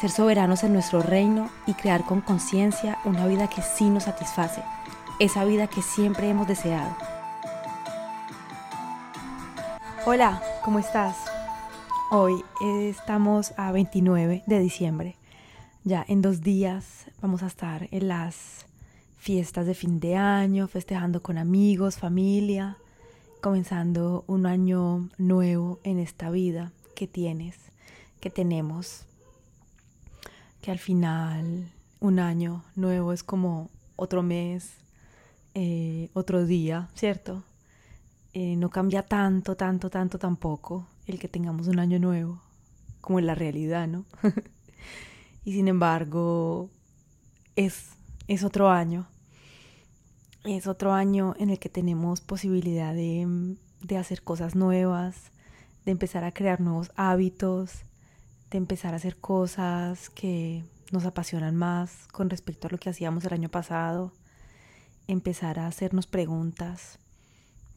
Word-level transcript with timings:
ser 0.00 0.10
soberanos 0.10 0.64
en 0.64 0.72
nuestro 0.72 1.02
reino 1.02 1.50
y 1.66 1.74
crear 1.74 2.04
con 2.04 2.20
conciencia 2.20 2.98
una 3.04 3.26
vida 3.26 3.48
que 3.48 3.62
sí 3.62 3.88
nos 3.90 4.04
satisface, 4.04 4.62
esa 5.20 5.44
vida 5.44 5.68
que 5.68 5.82
siempre 5.82 6.28
hemos 6.28 6.48
deseado. 6.48 6.96
Hola, 10.04 10.42
¿cómo 10.64 10.78
estás? 10.78 11.16
Hoy 12.10 12.44
estamos 12.60 13.54
a 13.56 13.72
29 13.72 14.42
de 14.46 14.58
diciembre. 14.58 15.16
Ya 15.84 16.04
en 16.06 16.22
dos 16.22 16.42
días 16.42 17.06
vamos 17.22 17.42
a 17.42 17.46
estar 17.46 17.88
en 17.90 18.08
las 18.08 18.66
fiestas 19.16 19.66
de 19.66 19.74
fin 19.74 20.00
de 20.00 20.16
año, 20.16 20.68
festejando 20.68 21.22
con 21.22 21.38
amigos, 21.38 21.96
familia, 21.96 22.76
comenzando 23.40 24.24
un 24.26 24.46
año 24.46 25.08
nuevo 25.18 25.78
en 25.84 25.98
esta 25.98 26.30
vida 26.30 26.72
que 26.94 27.06
tienes, 27.06 27.56
que 28.20 28.30
tenemos 28.30 29.06
que 30.64 30.70
al 30.70 30.78
final 30.78 31.70
un 32.00 32.18
año 32.18 32.64
nuevo 32.74 33.12
es 33.12 33.22
como 33.22 33.68
otro 33.96 34.22
mes, 34.22 34.72
eh, 35.52 36.08
otro 36.14 36.46
día, 36.46 36.88
¿cierto? 36.94 37.44
Eh, 38.32 38.56
no 38.56 38.70
cambia 38.70 39.02
tanto, 39.02 39.58
tanto, 39.58 39.90
tanto 39.90 40.18
tampoco 40.18 40.88
el 41.06 41.18
que 41.18 41.28
tengamos 41.28 41.68
un 41.68 41.80
año 41.80 41.98
nuevo, 41.98 42.40
como 43.02 43.18
en 43.18 43.26
la 43.26 43.34
realidad, 43.34 43.88
¿no? 43.88 44.06
y 45.44 45.52
sin 45.52 45.68
embargo, 45.68 46.70
es, 47.56 47.90
es 48.26 48.42
otro 48.42 48.70
año. 48.70 49.06
Es 50.44 50.66
otro 50.66 50.94
año 50.94 51.34
en 51.38 51.50
el 51.50 51.58
que 51.58 51.68
tenemos 51.68 52.22
posibilidad 52.22 52.94
de, 52.94 53.54
de 53.82 53.98
hacer 53.98 54.22
cosas 54.22 54.54
nuevas, 54.54 55.30
de 55.84 55.92
empezar 55.92 56.24
a 56.24 56.32
crear 56.32 56.62
nuevos 56.62 56.90
hábitos, 56.96 57.84
empezar 58.56 58.94
a 58.94 58.96
hacer 58.96 59.16
cosas 59.16 60.10
que 60.10 60.64
nos 60.92 61.04
apasionan 61.04 61.56
más 61.56 62.06
con 62.12 62.30
respecto 62.30 62.68
a 62.68 62.70
lo 62.70 62.78
que 62.78 62.90
hacíamos 62.90 63.24
el 63.24 63.32
año 63.32 63.48
pasado, 63.48 64.12
empezar 65.06 65.58
a 65.58 65.66
hacernos 65.66 66.06
preguntas 66.06 66.98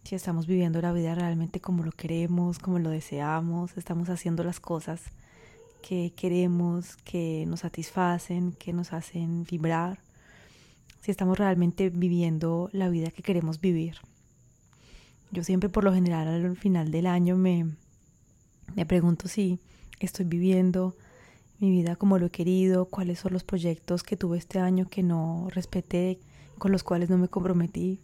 si 0.04 0.16
estamos 0.16 0.48
viviendo 0.48 0.82
la 0.82 0.94
vida 0.94 1.16
realmente 1.16 1.60
como 1.60 1.84
lo 1.84 1.92
queremos, 1.92 2.60
como 2.60 2.80
lo 2.80 2.90
deseamos, 2.90 3.76
estamos 3.76 4.10
haciendo 4.10 4.42
las 4.44 4.62
cosas 4.62 5.02
que 5.82 6.14
queremos, 6.16 6.96
que 6.98 7.46
nos 7.46 7.60
satisfacen, 7.62 8.54
que 8.54 8.72
nos 8.72 8.94
hacen 8.94 9.44
vibrar, 9.44 10.00
si 11.02 11.12
estamos 11.12 11.38
realmente 11.38 11.90
viviendo 11.90 12.70
la 12.72 12.88
vida 12.88 13.12
que 13.12 13.22
queremos 13.22 13.60
vivir. 13.60 13.98
Yo 15.32 15.44
siempre 15.44 15.68
por 15.68 15.84
lo 15.84 15.94
general 15.94 16.28
al 16.28 16.56
final 16.56 16.90
del 16.90 17.06
año 17.06 17.36
me, 17.36 17.66
me 18.76 18.86
pregunto 18.86 19.28
si 19.28 19.60
estoy 20.00 20.26
viviendo 20.26 20.96
mi 21.60 21.72
vida 21.72 21.96
como 21.96 22.20
lo 22.20 22.28
he 22.28 22.30
querido, 22.30 22.86
cuáles 22.86 23.20
son 23.20 23.34
los 23.34 23.44
proyectos 23.44 24.04
que 24.04 24.18
tuve 24.18 24.38
este 24.38 24.60
año 24.60 24.88
que 24.88 25.04
no 25.04 25.48
respeté, 25.52 26.20
con 26.58 26.72
los 26.72 26.84
cuales 26.84 27.10
no 27.10 27.18
me 27.18 27.28
comprometí, 27.28 28.00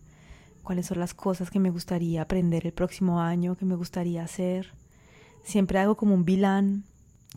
cuáles 0.63 0.87
son 0.87 0.99
las 0.99 1.13
cosas 1.13 1.51
que 1.51 1.59
me 1.59 1.69
gustaría 1.69 2.21
aprender 2.21 2.65
el 2.65 2.73
próximo 2.73 3.19
año, 3.19 3.55
que 3.55 3.65
me 3.65 3.75
gustaría 3.75 4.23
hacer. 4.23 4.73
Siempre 5.43 5.79
hago 5.79 5.95
como 5.95 6.15
un 6.15 6.25
vilán, 6.25 6.85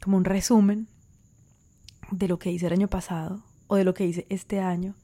como 0.02 0.16
un 0.16 0.24
resumen 0.24 0.88
de 2.10 2.28
lo 2.28 2.38
que 2.38 2.50
hice 2.50 2.66
el 2.66 2.72
año 2.72 2.88
pasado 2.88 3.42
o 3.66 3.76
de 3.76 3.84
lo 3.84 3.94
que 3.94 4.06
hice 4.06 4.26
este 4.28 4.60
año, 4.60 4.94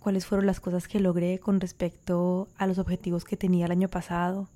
cuáles 0.00 0.26
fueron 0.26 0.46
las 0.46 0.60
cosas 0.60 0.86
que 0.86 1.00
logré 1.00 1.38
con 1.38 1.60
respecto 1.60 2.48
a 2.56 2.66
los 2.66 2.78
objetivos 2.78 3.24
que 3.24 3.36
tenía 3.36 3.66
el 3.66 3.72
año 3.72 3.88
pasado, 3.88 4.48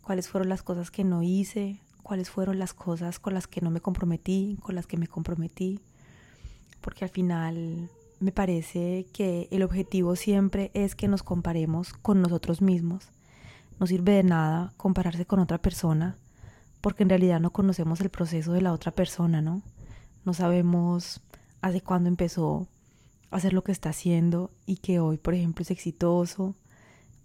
cuáles 0.00 0.28
fueron 0.28 0.48
las 0.48 0.62
cosas 0.62 0.90
que 0.90 1.04
no 1.04 1.22
hice 1.22 1.80
cuáles 2.02 2.30
fueron 2.30 2.58
las 2.58 2.74
cosas 2.74 3.18
con 3.18 3.34
las 3.34 3.46
que 3.46 3.60
no 3.60 3.70
me 3.70 3.80
comprometí, 3.80 4.58
con 4.60 4.74
las 4.74 4.86
que 4.86 4.96
me 4.96 5.06
comprometí, 5.06 5.80
porque 6.80 7.04
al 7.04 7.10
final 7.10 7.90
me 8.20 8.32
parece 8.32 9.06
que 9.12 9.48
el 9.50 9.62
objetivo 9.62 10.16
siempre 10.16 10.70
es 10.74 10.94
que 10.94 11.08
nos 11.08 11.22
comparemos 11.22 11.92
con 11.92 12.22
nosotros 12.22 12.62
mismos. 12.62 13.08
No 13.80 13.86
sirve 13.86 14.12
de 14.12 14.22
nada 14.22 14.72
compararse 14.76 15.26
con 15.26 15.40
otra 15.40 15.58
persona, 15.58 16.16
porque 16.80 17.02
en 17.02 17.08
realidad 17.08 17.40
no 17.40 17.50
conocemos 17.50 18.00
el 18.00 18.10
proceso 18.10 18.52
de 18.52 18.62
la 18.62 18.72
otra 18.72 18.92
persona, 18.92 19.40
¿no? 19.40 19.62
No 20.24 20.34
sabemos 20.34 21.20
hace 21.62 21.80
cuándo 21.80 22.08
empezó 22.08 22.68
a 23.30 23.36
hacer 23.36 23.52
lo 23.52 23.64
que 23.64 23.72
está 23.72 23.90
haciendo 23.90 24.50
y 24.66 24.76
que 24.76 25.00
hoy, 25.00 25.16
por 25.16 25.34
ejemplo, 25.34 25.62
es 25.62 25.70
exitoso 25.70 26.54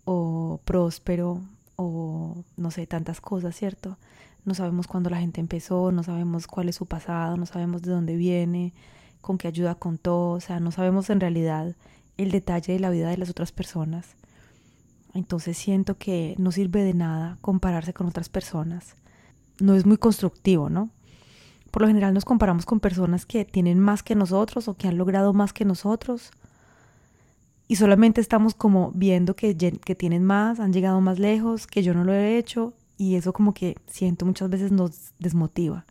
o 0.05 0.61
próspero 0.63 1.41
o 1.75 2.43
no 2.55 2.71
sé, 2.71 2.87
tantas 2.87 3.21
cosas, 3.21 3.55
¿cierto? 3.55 3.97
No 4.47 4.53
sabemos 4.53 4.87
cuándo 4.87 5.09
la 5.09 5.19
gente 5.19 5.41
empezó, 5.41 5.91
no 5.91 6.03
sabemos 6.03 6.47
cuál 6.47 6.69
es 6.69 6.77
su 6.77 6.85
pasado, 6.85 7.35
no 7.35 7.45
sabemos 7.45 7.81
de 7.81 7.91
dónde 7.91 8.15
viene, 8.15 8.73
con 9.19 9.37
qué 9.37 9.49
ayuda 9.49 9.75
contó, 9.75 10.31
o 10.31 10.39
sea, 10.39 10.61
no 10.61 10.71
sabemos 10.71 11.09
en 11.09 11.19
realidad 11.19 11.75
el 12.15 12.31
detalle 12.31 12.71
de 12.71 12.79
la 12.79 12.89
vida 12.89 13.09
de 13.09 13.17
las 13.17 13.29
otras 13.29 13.51
personas. 13.51 14.15
Entonces 15.13 15.57
siento 15.57 15.97
que 15.97 16.33
no 16.37 16.53
sirve 16.53 16.83
de 16.83 16.93
nada 16.93 17.37
compararse 17.41 17.93
con 17.93 18.07
otras 18.07 18.29
personas. 18.29 18.95
No 19.59 19.75
es 19.75 19.85
muy 19.85 19.97
constructivo, 19.97 20.69
¿no? 20.69 20.91
Por 21.69 21.81
lo 21.81 21.89
general 21.89 22.13
nos 22.13 22.23
comparamos 22.23 22.65
con 22.65 22.79
personas 22.79 23.25
que 23.25 23.43
tienen 23.43 23.81
más 23.81 24.01
que 24.01 24.15
nosotros 24.15 24.69
o 24.69 24.75
que 24.75 24.87
han 24.87 24.97
logrado 24.97 25.33
más 25.33 25.51
que 25.51 25.65
nosotros. 25.65 26.31
Y 27.67 27.75
solamente 27.75 28.21
estamos 28.21 28.55
como 28.55 28.91
viendo 28.95 29.35
que, 29.35 29.57
que 29.57 29.95
tienen 29.95 30.23
más, 30.23 30.61
han 30.61 30.71
llegado 30.71 31.01
más 31.01 31.19
lejos, 31.19 31.67
que 31.67 31.83
yo 31.83 31.93
no 31.93 32.05
lo 32.05 32.13
he 32.13 32.37
hecho 32.37 32.73
y 32.97 33.15
eso 33.15 33.33
como 33.33 33.53
que 33.53 33.77
siento 33.87 34.25
muchas 34.25 34.49
veces 34.49 34.71
nos 34.71 35.13
desmotiva. 35.19 35.85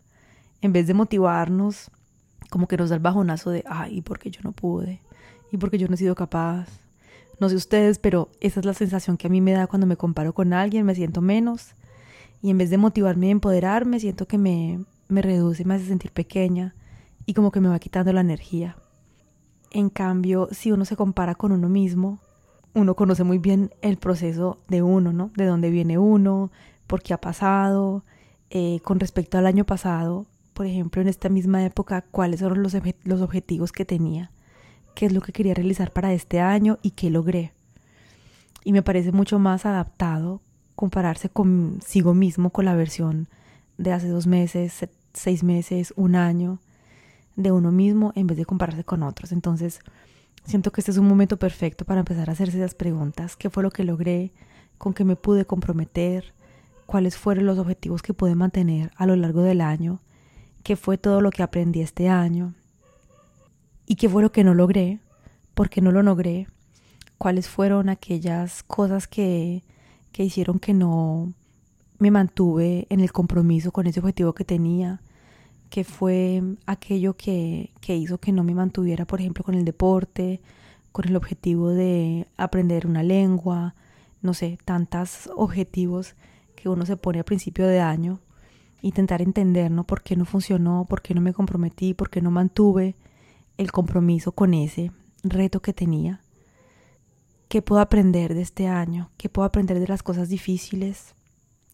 En 0.61 0.73
vez 0.73 0.87
de 0.87 0.93
motivarnos, 0.93 1.89
como 2.49 2.67
que 2.67 2.77
nos 2.77 2.89
da 2.89 2.95
el 2.95 3.01
bajonazo 3.01 3.49
de, 3.51 3.63
ay, 3.67 3.97
¿y 3.97 4.01
qué 4.01 4.31
yo 4.31 4.41
no 4.43 4.51
pude? 4.51 5.01
¿Y 5.51 5.57
por 5.57 5.71
qué 5.71 5.77
yo 5.77 5.87
no 5.87 5.93
he 5.93 5.97
sido 5.97 6.15
capaz? 6.15 6.67
No 7.39 7.49
sé 7.49 7.55
ustedes, 7.55 7.99
pero 7.99 8.29
esa 8.41 8.59
es 8.59 8.65
la 8.65 8.73
sensación 8.73 9.17
que 9.17 9.27
a 9.27 9.29
mí 9.29 9.41
me 9.41 9.51
da 9.51 9.67
cuando 9.67 9.87
me 9.87 9.95
comparo 9.95 10.33
con 10.33 10.53
alguien, 10.53 10.85
me 10.85 10.95
siento 10.95 11.21
menos. 11.21 11.75
Y 12.41 12.49
en 12.49 12.57
vez 12.57 12.69
de 12.69 12.77
motivarme 12.77 13.27
y 13.27 13.31
empoderarme, 13.31 13.99
siento 13.99 14.27
que 14.27 14.37
me, 14.37 14.83
me 15.07 15.21
reduce, 15.21 15.63
me 15.63 15.75
hace 15.75 15.85
sentir 15.85 16.11
pequeña 16.11 16.75
y 17.25 17.33
como 17.33 17.51
que 17.51 17.61
me 17.61 17.69
va 17.69 17.79
quitando 17.79 18.11
la 18.11 18.21
energía. 18.21 18.77
En 19.71 19.89
cambio, 19.89 20.49
si 20.51 20.71
uno 20.71 20.85
se 20.85 20.95
compara 20.95 21.35
con 21.35 21.51
uno 21.51 21.69
mismo, 21.69 22.19
uno 22.73 22.95
conoce 22.95 23.23
muy 23.23 23.37
bien 23.37 23.71
el 23.81 23.97
proceso 23.97 24.59
de 24.67 24.81
uno, 24.81 25.13
¿no? 25.13 25.31
De 25.35 25.45
dónde 25.45 25.69
viene 25.69 25.97
uno, 25.97 26.51
por 26.87 27.03
qué 27.03 27.13
ha 27.13 27.21
pasado, 27.21 28.03
eh, 28.49 28.79
con 28.83 28.99
respecto 28.99 29.37
al 29.37 29.45
año 29.45 29.65
pasado, 29.65 30.25
por 30.53 30.65
ejemplo, 30.65 31.01
en 31.01 31.07
esta 31.07 31.29
misma 31.29 31.63
época, 31.63 32.01
cuáles 32.01 32.39
fueron 32.39 32.63
los, 32.63 32.75
los 33.03 33.21
objetivos 33.21 33.71
que 33.71 33.85
tenía, 33.85 34.31
qué 34.95 35.05
es 35.05 35.11
lo 35.13 35.21
que 35.21 35.33
quería 35.33 35.53
realizar 35.53 35.91
para 35.91 36.13
este 36.13 36.39
año 36.39 36.79
y 36.81 36.91
qué 36.91 37.09
logré. 37.09 37.53
Y 38.63 38.71
me 38.71 38.81
parece 38.81 39.11
mucho 39.11 39.37
más 39.37 39.65
adaptado 39.65 40.41
compararse 40.75 41.29
consigo 41.29 42.13
mismo 42.13 42.49
con 42.49 42.65
la 42.65 42.75
versión 42.75 43.27
de 43.77 43.93
hace 43.93 44.07
dos 44.07 44.27
meses, 44.27 44.87
seis 45.13 45.43
meses, 45.43 45.93
un 45.95 46.15
año 46.15 46.59
de 47.35 47.51
uno 47.51 47.71
mismo 47.71 48.11
en 48.15 48.27
vez 48.27 48.37
de 48.37 48.45
compararse 48.45 48.83
con 48.83 49.03
otros. 49.03 49.31
Entonces, 49.31 49.79
siento 50.43 50.71
que 50.71 50.81
este 50.81 50.91
es 50.91 50.97
un 50.97 51.07
momento 51.07 51.37
perfecto 51.37 51.85
para 51.85 51.99
empezar 51.99 52.29
a 52.29 52.33
hacerse 52.33 52.57
esas 52.57 52.73
preguntas. 52.73 53.35
¿Qué 53.35 53.49
fue 53.49 53.63
lo 53.63 53.71
que 53.71 53.83
logré? 53.83 54.31
¿Con 54.77 54.93
qué 54.93 55.03
me 55.03 55.15
pude 55.15 55.45
comprometer? 55.45 56.33
Cuáles 56.87 57.17
fueron 57.17 57.45
los 57.45 57.59
objetivos 57.59 58.01
que 58.01 58.15
pude 58.15 58.33
mantener 58.33 58.91
a 58.95 59.05
lo 59.05 59.15
largo 59.15 59.43
del 59.43 59.61
año, 59.61 60.01
qué 60.63 60.75
fue 60.75 60.97
todo 60.97 61.21
lo 61.21 61.29
que 61.29 61.43
aprendí 61.43 61.81
este 61.81 62.09
año, 62.09 62.55
¿Y 63.89 63.95
qué 63.95 64.09
fue 64.09 64.21
lo 64.21 64.33
que 64.33 64.43
no 64.43 64.53
logré? 64.53 64.99
¿Por 65.53 65.69
qué 65.69 65.81
no 65.81 65.93
lo 65.93 66.03
logré? 66.03 66.47
¿Cuáles 67.17 67.47
fueron 67.47 67.87
aquellas 67.87 68.61
cosas 68.63 69.07
que, 69.07 69.63
que 70.11 70.25
hicieron 70.25 70.59
que 70.59 70.73
no 70.73 71.31
me 71.97 72.11
mantuve 72.11 72.85
en 72.89 72.99
el 72.99 73.13
compromiso 73.13 73.71
con 73.71 73.87
ese 73.87 74.01
objetivo 74.01 74.33
que 74.33 74.43
tenía? 74.43 75.01
¿Qué 75.69 75.85
fue 75.85 76.43
aquello 76.65 77.15
que, 77.15 77.71
que 77.79 77.95
hizo 77.95 78.17
que 78.17 78.33
no 78.33 78.43
me 78.43 78.53
mantuviera, 78.53 79.05
por 79.05 79.21
ejemplo, 79.21 79.45
con 79.45 79.55
el 79.55 79.63
deporte, 79.63 80.41
con 80.91 81.07
el 81.07 81.15
objetivo 81.15 81.69
de 81.69 82.27
aprender 82.35 82.87
una 82.87 83.03
lengua, 83.03 83.73
no 84.21 84.33
sé, 84.33 84.57
tantos 84.65 85.29
objetivos 85.33 86.15
que 86.57 86.67
uno 86.69 86.85
se 86.85 86.97
pone 86.97 87.19
a 87.19 87.23
principio 87.23 87.67
de 87.67 87.79
año, 87.79 88.19
intentar 88.81 89.21
entender, 89.21 89.69
¿no? 89.69 89.85
¿Por 89.85 90.01
qué 90.01 90.15
no 90.15 90.25
funcionó? 90.25 90.85
¿Por 90.89 91.01
qué 91.01 91.13
no 91.13 91.21
me 91.21 91.31
comprometí? 91.31 91.93
¿Por 91.93 92.09
qué 92.09 92.19
no 92.19 92.31
mantuve 92.31 92.95
el 93.57 93.71
compromiso 93.71 94.31
con 94.31 94.55
ese 94.55 94.91
reto 95.23 95.61
que 95.61 95.71
tenía? 95.71 96.21
¿Qué 97.47 97.61
puedo 97.61 97.79
aprender 97.79 98.33
de 98.33 98.41
este 98.41 98.67
año? 98.67 99.11
¿Qué 99.17 99.29
puedo 99.29 99.45
aprender 99.45 99.79
de 99.79 99.87
las 99.87 100.01
cosas 100.01 100.29
difíciles? 100.29 101.13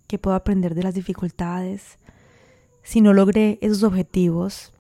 ¿Qué 0.05 0.19
puedo 0.19 0.35
aprender 0.35 0.75
de 0.75 0.83
las 0.83 0.93
dificultades? 0.93 1.97
Si 2.83 2.99
no 2.99 3.13
logré 3.13 3.57
esos 3.61 3.83
objetivos, 3.83 4.73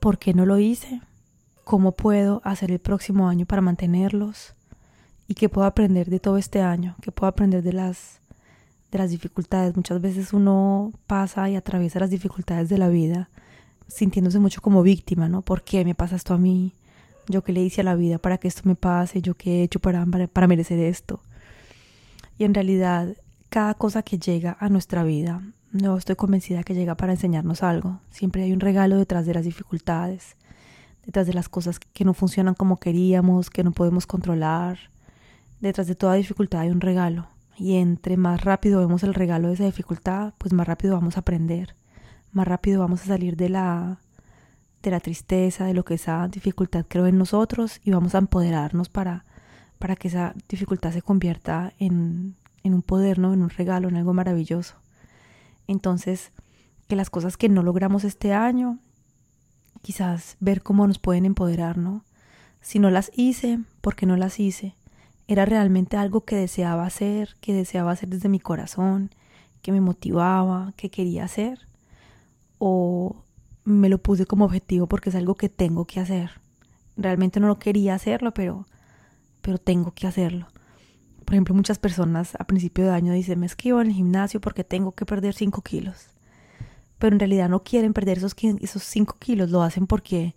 ¿por 0.00 0.18
qué 0.18 0.34
no 0.34 0.44
lo 0.44 0.58
hice? 0.58 1.00
¿Cómo 1.64 1.92
puedo 1.92 2.42
hacer 2.44 2.70
el 2.70 2.78
próximo 2.78 3.28
año 3.28 3.46
para 3.46 3.62
mantenerlos? 3.62 4.54
¿Y 5.26 5.34
qué 5.34 5.48
puedo 5.48 5.66
aprender 5.66 6.10
de 6.10 6.20
todo 6.20 6.36
este 6.36 6.60
año? 6.60 6.94
¿Qué 7.00 7.10
puedo 7.10 7.28
aprender 7.28 7.62
de 7.62 7.72
las 7.72 8.20
de 8.92 8.98
las 8.98 9.10
dificultades. 9.10 9.74
Muchas 9.74 10.00
veces 10.00 10.32
uno 10.32 10.92
pasa 11.08 11.50
y 11.50 11.56
atraviesa 11.56 11.98
las 11.98 12.10
dificultades 12.10 12.68
de 12.68 12.78
la 12.78 12.88
vida 12.88 13.28
sintiéndose 13.88 14.38
mucho 14.38 14.62
como 14.62 14.82
víctima, 14.82 15.28
¿no? 15.28 15.42
¿Por 15.42 15.62
qué 15.62 15.84
me 15.84 15.94
pasa 15.94 16.16
esto 16.16 16.34
a 16.34 16.38
mí? 16.38 16.74
¿Yo 17.28 17.42
qué 17.42 17.52
le 17.52 17.62
hice 17.62 17.82
a 17.82 17.84
la 17.84 17.94
vida 17.94 18.18
para 18.18 18.38
que 18.38 18.48
esto 18.48 18.62
me 18.64 18.74
pase? 18.74 19.20
¿Yo 19.20 19.34
qué 19.34 19.60
he 19.60 19.62
hecho 19.62 19.80
para, 19.80 20.06
para 20.06 20.46
merecer 20.46 20.78
esto? 20.78 21.20
Y 22.38 22.44
en 22.44 22.54
realidad, 22.54 23.16
cada 23.48 23.74
cosa 23.74 24.02
que 24.02 24.18
llega 24.18 24.56
a 24.60 24.68
nuestra 24.68 25.04
vida, 25.04 25.42
no 25.72 25.96
estoy 25.96 26.16
convencida 26.16 26.64
que 26.64 26.74
llega 26.74 26.94
para 26.96 27.12
enseñarnos 27.12 27.62
algo. 27.62 28.00
Siempre 28.10 28.42
hay 28.42 28.52
un 28.52 28.60
regalo 28.60 28.96
detrás 28.96 29.26
de 29.26 29.34
las 29.34 29.44
dificultades, 29.44 30.36
detrás 31.04 31.26
de 31.26 31.34
las 31.34 31.48
cosas 31.48 31.78
que 31.78 32.04
no 32.04 32.14
funcionan 32.14 32.54
como 32.54 32.78
queríamos, 32.78 33.50
que 33.50 33.62
no 33.62 33.72
podemos 33.72 34.06
controlar. 34.06 34.78
Detrás 35.60 35.86
de 35.86 35.94
toda 35.94 36.14
dificultad 36.14 36.62
hay 36.62 36.70
un 36.70 36.80
regalo. 36.80 37.28
Y 37.56 37.76
entre 37.76 38.16
más 38.16 38.42
rápido 38.44 38.80
vemos 38.80 39.02
el 39.02 39.14
regalo 39.14 39.48
de 39.48 39.54
esa 39.54 39.64
dificultad, 39.64 40.34
pues 40.38 40.52
más 40.52 40.66
rápido 40.66 40.94
vamos 40.94 41.16
a 41.16 41.20
aprender, 41.20 41.74
más 42.32 42.48
rápido 42.48 42.80
vamos 42.80 43.02
a 43.02 43.06
salir 43.06 43.36
de 43.36 43.48
la, 43.48 43.98
de 44.82 44.90
la 44.90 45.00
tristeza, 45.00 45.64
de 45.66 45.74
lo 45.74 45.84
que 45.84 45.94
esa 45.94 46.26
dificultad 46.28 46.86
creó 46.88 47.06
en 47.06 47.18
nosotros 47.18 47.80
y 47.84 47.90
vamos 47.90 48.14
a 48.14 48.18
empoderarnos 48.18 48.88
para, 48.88 49.24
para 49.78 49.96
que 49.96 50.08
esa 50.08 50.34
dificultad 50.48 50.92
se 50.92 51.02
convierta 51.02 51.72
en, 51.78 52.36
en 52.62 52.74
un 52.74 52.82
poder, 52.82 53.18
¿no? 53.18 53.32
en 53.32 53.42
un 53.42 53.50
regalo, 53.50 53.88
en 53.88 53.96
algo 53.96 54.14
maravilloso. 54.14 54.76
Entonces, 55.66 56.32
que 56.88 56.96
las 56.96 57.10
cosas 57.10 57.36
que 57.36 57.48
no 57.48 57.62
logramos 57.62 58.04
este 58.04 58.32
año, 58.32 58.78
quizás 59.82 60.36
ver 60.40 60.62
cómo 60.62 60.86
nos 60.86 60.98
pueden 60.98 61.24
empoderar, 61.24 61.78
¿no? 61.78 62.04
Si 62.60 62.78
no 62.78 62.90
las 62.90 63.10
hice, 63.14 63.60
¿por 63.80 63.96
qué 63.96 64.06
no 64.06 64.16
las 64.16 64.38
hice? 64.38 64.76
Era 65.28 65.44
realmente 65.44 65.96
algo 65.96 66.24
que 66.24 66.36
deseaba 66.36 66.86
hacer, 66.86 67.36
que 67.40 67.54
deseaba 67.54 67.92
hacer 67.92 68.08
desde 68.08 68.28
mi 68.28 68.40
corazón, 68.40 69.10
que 69.62 69.72
me 69.72 69.80
motivaba, 69.80 70.72
que 70.76 70.90
quería 70.90 71.24
hacer, 71.24 71.66
o 72.58 73.16
me 73.64 73.88
lo 73.88 73.98
puse 73.98 74.26
como 74.26 74.44
objetivo 74.44 74.86
porque 74.86 75.10
es 75.10 75.16
algo 75.16 75.34
que 75.36 75.48
tengo 75.48 75.86
que 75.86 76.00
hacer. 76.00 76.30
Realmente 76.96 77.40
no 77.40 77.46
lo 77.46 77.58
quería 77.58 77.94
hacerlo, 77.94 78.34
pero, 78.34 78.66
pero 79.40 79.58
tengo 79.58 79.92
que 79.92 80.06
hacerlo. 80.06 80.48
Por 81.24 81.34
ejemplo, 81.34 81.54
muchas 81.54 81.78
personas 81.78 82.34
a 82.38 82.46
principio 82.46 82.84
de 82.84 82.90
año 82.90 83.12
dicen, 83.12 83.38
me 83.38 83.46
esquivo 83.46 83.80
en 83.80 83.88
el 83.88 83.94
gimnasio 83.94 84.40
porque 84.40 84.64
tengo 84.64 84.92
que 84.92 85.06
perder 85.06 85.34
5 85.34 85.62
kilos. 85.62 86.08
Pero 86.98 87.14
en 87.14 87.20
realidad 87.20 87.48
no 87.48 87.62
quieren 87.62 87.92
perder 87.92 88.18
esos, 88.18 88.34
esos 88.60 88.82
5 88.82 89.16
kilos, 89.18 89.50
lo 89.50 89.62
hacen 89.62 89.86
porque 89.86 90.34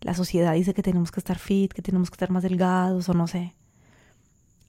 la 0.00 0.14
sociedad 0.14 0.54
dice 0.54 0.74
que 0.74 0.82
tenemos 0.82 1.10
que 1.10 1.20
estar 1.20 1.38
fit, 1.38 1.72
que 1.72 1.82
tenemos 1.82 2.10
que 2.10 2.14
estar 2.14 2.30
más 2.30 2.42
delgados 2.42 3.08
o 3.08 3.14
no 3.14 3.26
sé. 3.26 3.54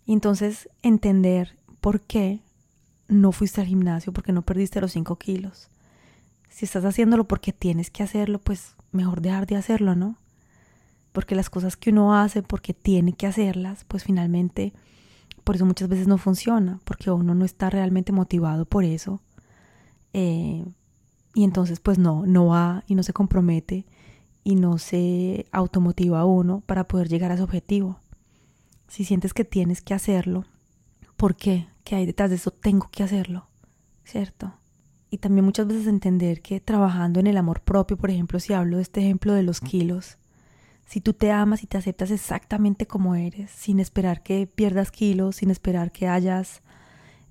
Y 0.08 0.14
entonces 0.14 0.70
entender 0.82 1.60
por 1.82 2.00
qué 2.00 2.42
no 3.10 3.34
fuiste 3.34 3.60
al 3.60 3.68
gimnasio, 3.68 4.14
porque 4.14 4.32
no 4.32 4.42
perdiste 4.42 4.80
los 4.80 4.94
5 4.94 5.18
kilos. 5.18 5.70
Si 6.50 6.64
estás 6.64 6.86
haciéndolo 6.86 7.28
porque 7.28 7.52
tienes 7.52 7.92
que 7.92 8.04
hacerlo, 8.04 8.40
pues 8.40 8.78
mejor 8.94 9.20
dejar 9.22 9.48
de 9.48 9.58
hacerlo, 9.58 9.96
¿no? 9.96 10.18
Porque 11.12 11.36
las 11.36 11.50
cosas 11.50 11.76
que 11.76 11.90
uno 11.90 12.16
hace 12.16 12.42
porque 12.42 12.74
tiene 12.74 13.12
que 13.14 13.28
hacerlas, 13.28 13.84
pues 13.84 14.06
finalmente, 14.06 14.74
por 15.44 15.58
eso 15.58 15.66
muchas 15.66 15.90
veces 15.90 16.08
no 16.08 16.18
funciona, 16.18 16.80
porque 16.86 17.12
uno 17.12 17.36
no 17.36 17.44
está 17.44 17.70
realmente 17.70 18.14
motivado 18.14 18.64
por 18.64 18.86
eso. 18.86 19.22
Eh, 20.14 20.64
y 21.34 21.44
entonces 21.44 21.82
pues 21.82 22.00
no, 22.00 22.26
no 22.26 22.48
va 22.48 22.86
y 22.88 22.96
no 22.96 23.04
se 23.04 23.12
compromete 23.12 23.86
y 24.46 24.56
no 24.56 24.78
se 24.78 25.48
automotiva 25.52 26.22
a 26.22 26.26
uno 26.26 26.64
para 26.66 26.88
poder 26.88 27.10
llegar 27.10 27.34
a 27.34 27.38
su 27.38 27.44
objetivo 27.44 28.00
si 28.88 29.06
sientes 29.06 29.34
que 29.34 29.46
tienes 29.46 29.82
que 29.82 29.94
hacerlo, 29.94 30.46
¿por 31.16 31.36
qué? 31.36 31.68
¿Qué 31.84 31.96
hay 31.96 32.06
detrás 32.06 32.30
de 32.30 32.38
eso? 32.38 32.52
Tengo 32.52 32.90
que 32.92 33.04
hacerlo, 33.04 33.48
¿cierto? 34.04 34.54
Y 35.10 35.20
también 35.20 35.46
muchas 35.46 35.68
veces 35.68 35.88
entender 35.88 36.42
que 36.42 36.60
trabajando 36.60 37.20
en 37.20 37.28
el 37.28 37.38
amor 37.38 37.62
propio, 37.62 37.98
por 37.98 38.10
ejemplo, 38.10 38.40
si 38.40 38.54
hablo 38.54 38.78
de 38.78 38.84
este 38.84 39.02
ejemplo 39.02 39.34
de 39.34 39.44
los 39.44 39.62
kilos, 39.62 40.18
si 40.86 41.02
tú 41.02 41.14
te 41.14 41.32
amas 41.32 41.64
y 41.64 41.68
te 41.68 41.78
aceptas 41.78 42.12
exactamente 42.12 42.88
como 42.88 43.16
eres, 43.16 43.52
sin 43.52 43.80
esperar 43.80 44.24
que 44.24 44.48
pierdas 44.48 44.92
kilos, 44.92 45.38
sin 45.38 45.50
esperar 45.50 45.92
que 45.92 46.08
hayas, 46.08 46.62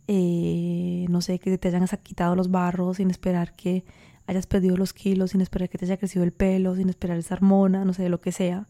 eh, 0.09 1.07
no 1.09 1.21
sé, 1.21 1.39
que 1.39 1.57
te 1.59 1.69
hayan 1.69 1.87
quitado 2.03 2.37
los 2.37 2.51
barros, 2.51 2.99
sin 2.99 3.11
esperar 3.11 3.55
que 3.55 3.85
hayas 4.27 4.47
perdido 4.47 4.77
los 4.77 4.93
kilos, 4.93 5.31
sin 5.31 5.41
esperar 5.41 5.69
que 5.69 5.79
te 5.79 5.87
haya 5.87 5.97
crecido 5.97 6.25
el 6.25 6.33
pelo, 6.33 6.77
sin 6.77 6.89
esperar 6.89 7.19
esa 7.19 7.35
hormona, 7.35 7.85
no 7.85 7.93
sé, 7.93 8.09
lo 8.09 8.21
que 8.21 8.33
sea. 8.33 8.69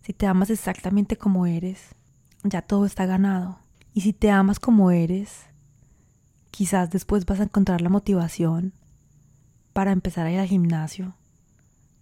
Si 0.00 0.12
te 0.12 0.26
amas 0.26 0.50
exactamente 0.50 1.16
como 1.16 1.46
eres, 1.46 1.94
ya 2.42 2.62
todo 2.62 2.86
está 2.86 3.06
ganado. 3.06 3.58
Y 3.94 4.02
si 4.02 4.12
te 4.12 4.30
amas 4.30 4.58
como 4.58 4.90
eres, 4.90 5.46
quizás 6.50 6.90
después 6.90 7.26
vas 7.26 7.40
a 7.40 7.44
encontrar 7.44 7.80
la 7.80 7.88
motivación 7.88 8.72
para 9.72 9.92
empezar 9.92 10.26
a 10.26 10.32
ir 10.32 10.38
al 10.38 10.46
gimnasio, 10.46 11.14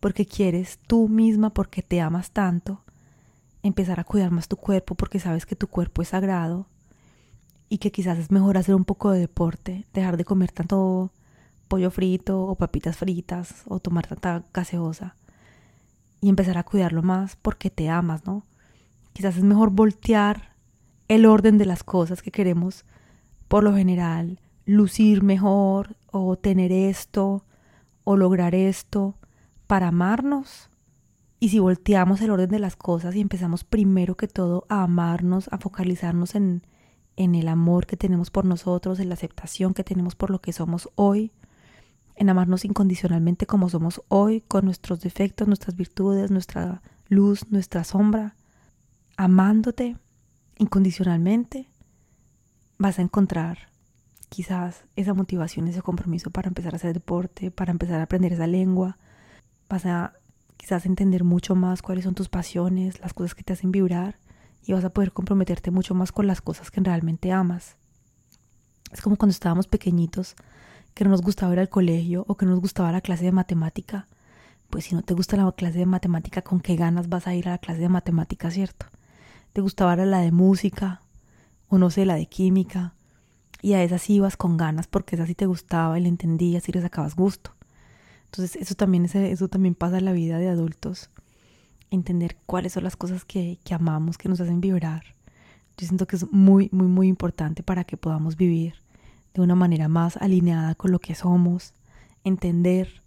porque 0.01 0.27
quieres 0.27 0.79
tú 0.87 1.09
misma, 1.09 1.51
porque 1.51 1.83
te 1.83 2.01
amas 2.01 2.31
tanto, 2.31 2.83
empezar 3.63 4.01
a 4.01 4.05
cuidar 4.05 4.31
más 4.31 4.49
tu 4.49 4.57
cuerpo, 4.57 4.95
porque 4.95 5.21
sabes 5.21 5.47
que 5.47 5.57
tu 5.57 5.69
cuerpo 5.69 6.03
es 6.03 6.09
sagrado 6.09 6.67
y 7.69 7.79
que 7.79 7.93
quizás 7.93 8.19
es 8.19 8.31
mejor 8.31 8.59
hacer 8.59 8.75
un 8.75 8.85
poco 8.85 9.11
de 9.13 9.21
deporte, 9.21 9.87
dejar 9.93 10.17
de 10.17 10.25
comer 10.25 10.51
tanto 10.51 11.13
pollo 11.69 11.91
frito 11.91 12.43
o 12.43 12.57
papitas 12.57 12.97
fritas 12.97 13.63
o 13.67 13.79
tomar 13.79 14.07
tanta 14.09 14.43
gaseosa 14.53 15.15
y 16.21 16.29
empezar 16.29 16.59
a 16.59 16.65
cuidarlo 16.65 17.03
más 17.03 17.37
porque 17.37 17.71
te 17.71 17.89
amas, 17.89 18.27
¿no? 18.27 18.45
Quizás 19.21 19.37
es 19.37 19.45
mejor 19.45 19.69
voltear 19.69 20.57
el 21.07 21.27
orden 21.27 21.59
de 21.59 21.67
las 21.67 21.85
cosas 21.85 22.23
que 22.23 22.31
queremos, 22.31 22.87
por 23.49 23.63
lo 23.63 23.77
general, 23.77 24.41
lucir 24.65 25.23
mejor 25.23 25.95
o 26.11 26.39
tener 26.39 26.73
esto 26.73 27.45
o 28.05 28.17
lograr 28.17 28.55
esto 28.55 29.19
para 29.67 29.89
amarnos. 29.89 30.71
Y 31.39 31.51
si 31.51 31.59
volteamos 31.59 32.23
el 32.23 32.31
orden 32.31 32.49
de 32.49 32.61
las 32.61 32.77
cosas 32.77 33.15
y 33.15 33.21
empezamos 33.21 33.63
primero 33.63 34.17
que 34.17 34.27
todo 34.27 34.65
a 34.71 34.85
amarnos, 34.85 35.51
a 35.53 35.59
focalizarnos 35.59 36.35
en, 36.35 36.63
el 37.17 37.49
amor 37.49 37.85
que 37.85 37.99
tenemos 37.99 38.31
por 38.31 38.47
nosotros, 38.47 39.01
en 39.01 39.11
la 39.11 39.17
aceptación 39.17 39.75
que 39.75 39.85
tenemos 39.85 40.15
por 40.15 40.31
lo 40.31 40.41
que 40.41 40.55
somos 40.55 40.89
hoy, 40.95 41.31
en 42.17 42.31
amarnos 42.31 42.65
incondicionalmente 42.65 43.45
como 43.45 43.69
somos 43.69 44.01
hoy, 44.09 44.41
con 44.41 44.65
nuestros 44.65 45.03
defectos, 45.03 45.47
nuestras 45.47 45.77
virtudes, 45.77 46.31
nuestra 46.31 46.81
luz, 47.11 47.51
nuestra 47.51 47.85
sombra, 47.85 48.35
amándote 49.21 49.99
incondicionalmente, 50.57 51.69
vas 52.79 52.99
a 52.99 53.03
encontrar 53.03 53.69
quizás 54.31 54.85
esa 54.97 55.13
motivación, 55.13 55.69
ese 55.69 55.83
compromiso 55.83 56.31
para 56.31 56.49
empezar 56.49 56.73
a 56.73 56.77
hacer 56.77 56.95
deporte, 56.95 57.51
para 57.51 57.71
empezar 57.71 58.01
a 58.01 58.05
aprender 58.05 58.33
esa 58.33 58.47
lengua. 58.47 58.97
Vas 59.69 59.85
a 59.85 60.15
quizás 60.57 60.87
entender 60.87 61.23
mucho 61.23 61.55
más 61.55 61.83
cuáles 61.83 62.05
son 62.05 62.15
tus 62.15 62.31
pasiones, 62.31 62.99
las 63.01 63.13
cosas 63.13 63.35
que 63.35 63.43
te 63.43 63.53
hacen 63.53 63.73
vibrar 63.73 64.17
y 64.65 64.73
vas 64.73 64.85
a 64.85 64.91
poder 64.95 65.13
comprometerte 65.13 65.71
mucho 65.71 65.95
más 65.95 66.13
con 66.13 66.27
las 66.27 66.41
cosas 66.41 66.71
que 66.71 66.81
realmente 66.81 67.31
amas. 67.31 67.77
Es 68.91 69.03
como 69.03 69.17
cuando 69.17 69.33
estábamos 69.33 69.67
pequeñitos, 69.67 70.35
que 70.95 71.05
no 71.05 71.11
nos 71.11 71.21
gustaba 71.21 71.53
ir 71.53 71.61
al 71.61 71.69
colegio 71.69 72.25
o 72.27 72.39
que 72.39 72.47
no 72.47 72.53
nos 72.53 72.61
gustaba 72.61 72.91
la 72.91 73.03
clase 73.03 73.27
de 73.27 73.33
matemática. 73.33 74.07
Pues 74.71 74.85
si 74.85 74.95
no 74.95 75.03
te 75.03 75.13
gusta 75.13 75.37
la 75.37 75.53
clase 75.53 75.79
de 75.79 75.85
matemática, 75.85 76.41
¿con 76.41 76.61
qué 76.61 76.75
ganas 76.75 77.11
vas 77.11 77.27
a 77.27 77.35
ir 77.35 77.49
a 77.49 77.51
la 77.51 77.59
clase 77.59 77.83
de 77.83 77.91
matemática, 77.91 78.51
cierto? 78.51 78.87
Te 79.53 79.61
gustaba 79.61 79.97
la 79.97 80.21
de 80.21 80.33
música 80.33 81.03
o 81.69 81.79
no 81.79 81.91
sé, 81.91 82.05
la 82.05 82.15
de 82.15 82.27
química. 82.27 82.95
Y 83.63 83.75
a 83.75 83.83
esas 83.83 84.09
ibas 84.09 84.37
con 84.37 84.57
ganas 84.57 84.87
porque 84.87 85.17
esa 85.17 85.27
sí 85.27 85.35
te 85.35 85.47
gustaba 85.47 85.99
y 85.99 86.03
le 86.03 86.09
entendías 86.09 86.69
y 86.69 86.73
le 86.73 86.81
sacabas 86.81 87.15
gusto. 87.15 87.53
Entonces 88.27 88.57
eso 88.57 88.75
también, 88.75 89.05
eso 89.05 89.49
también 89.49 89.75
pasa 89.75 89.99
en 89.99 90.05
la 90.05 90.13
vida 90.13 90.39
de 90.39 90.49
adultos. 90.49 91.11
entender 91.91 92.37
cuáles 92.47 92.75
son 92.75 92.85
las 92.85 92.97
cosas 92.97 93.25
que, 93.25 93.59
que 93.65 93.75
amamos, 93.75 94.17
que 94.17 94.29
nos 94.29 94.41
hacen 94.41 94.61
vibrar. 94.61 95.03
Yo 95.77 95.87
siento 95.87 96.07
que 96.07 96.17
es 96.17 96.31
muy, 96.31 96.69
muy, 96.73 96.87
muy 96.87 97.09
importante 97.09 97.63
para 97.65 97.83
que 97.85 97.97
podamos 97.97 98.37
vivir 98.37 98.75
de 99.35 99.41
una 99.41 99.55
manera 99.55 99.89
más 99.89 100.17
alineada 100.17 100.75
con 100.77 100.93
lo 100.93 100.99
que 101.01 101.15
somos, 101.15 101.75
entender 102.23 103.03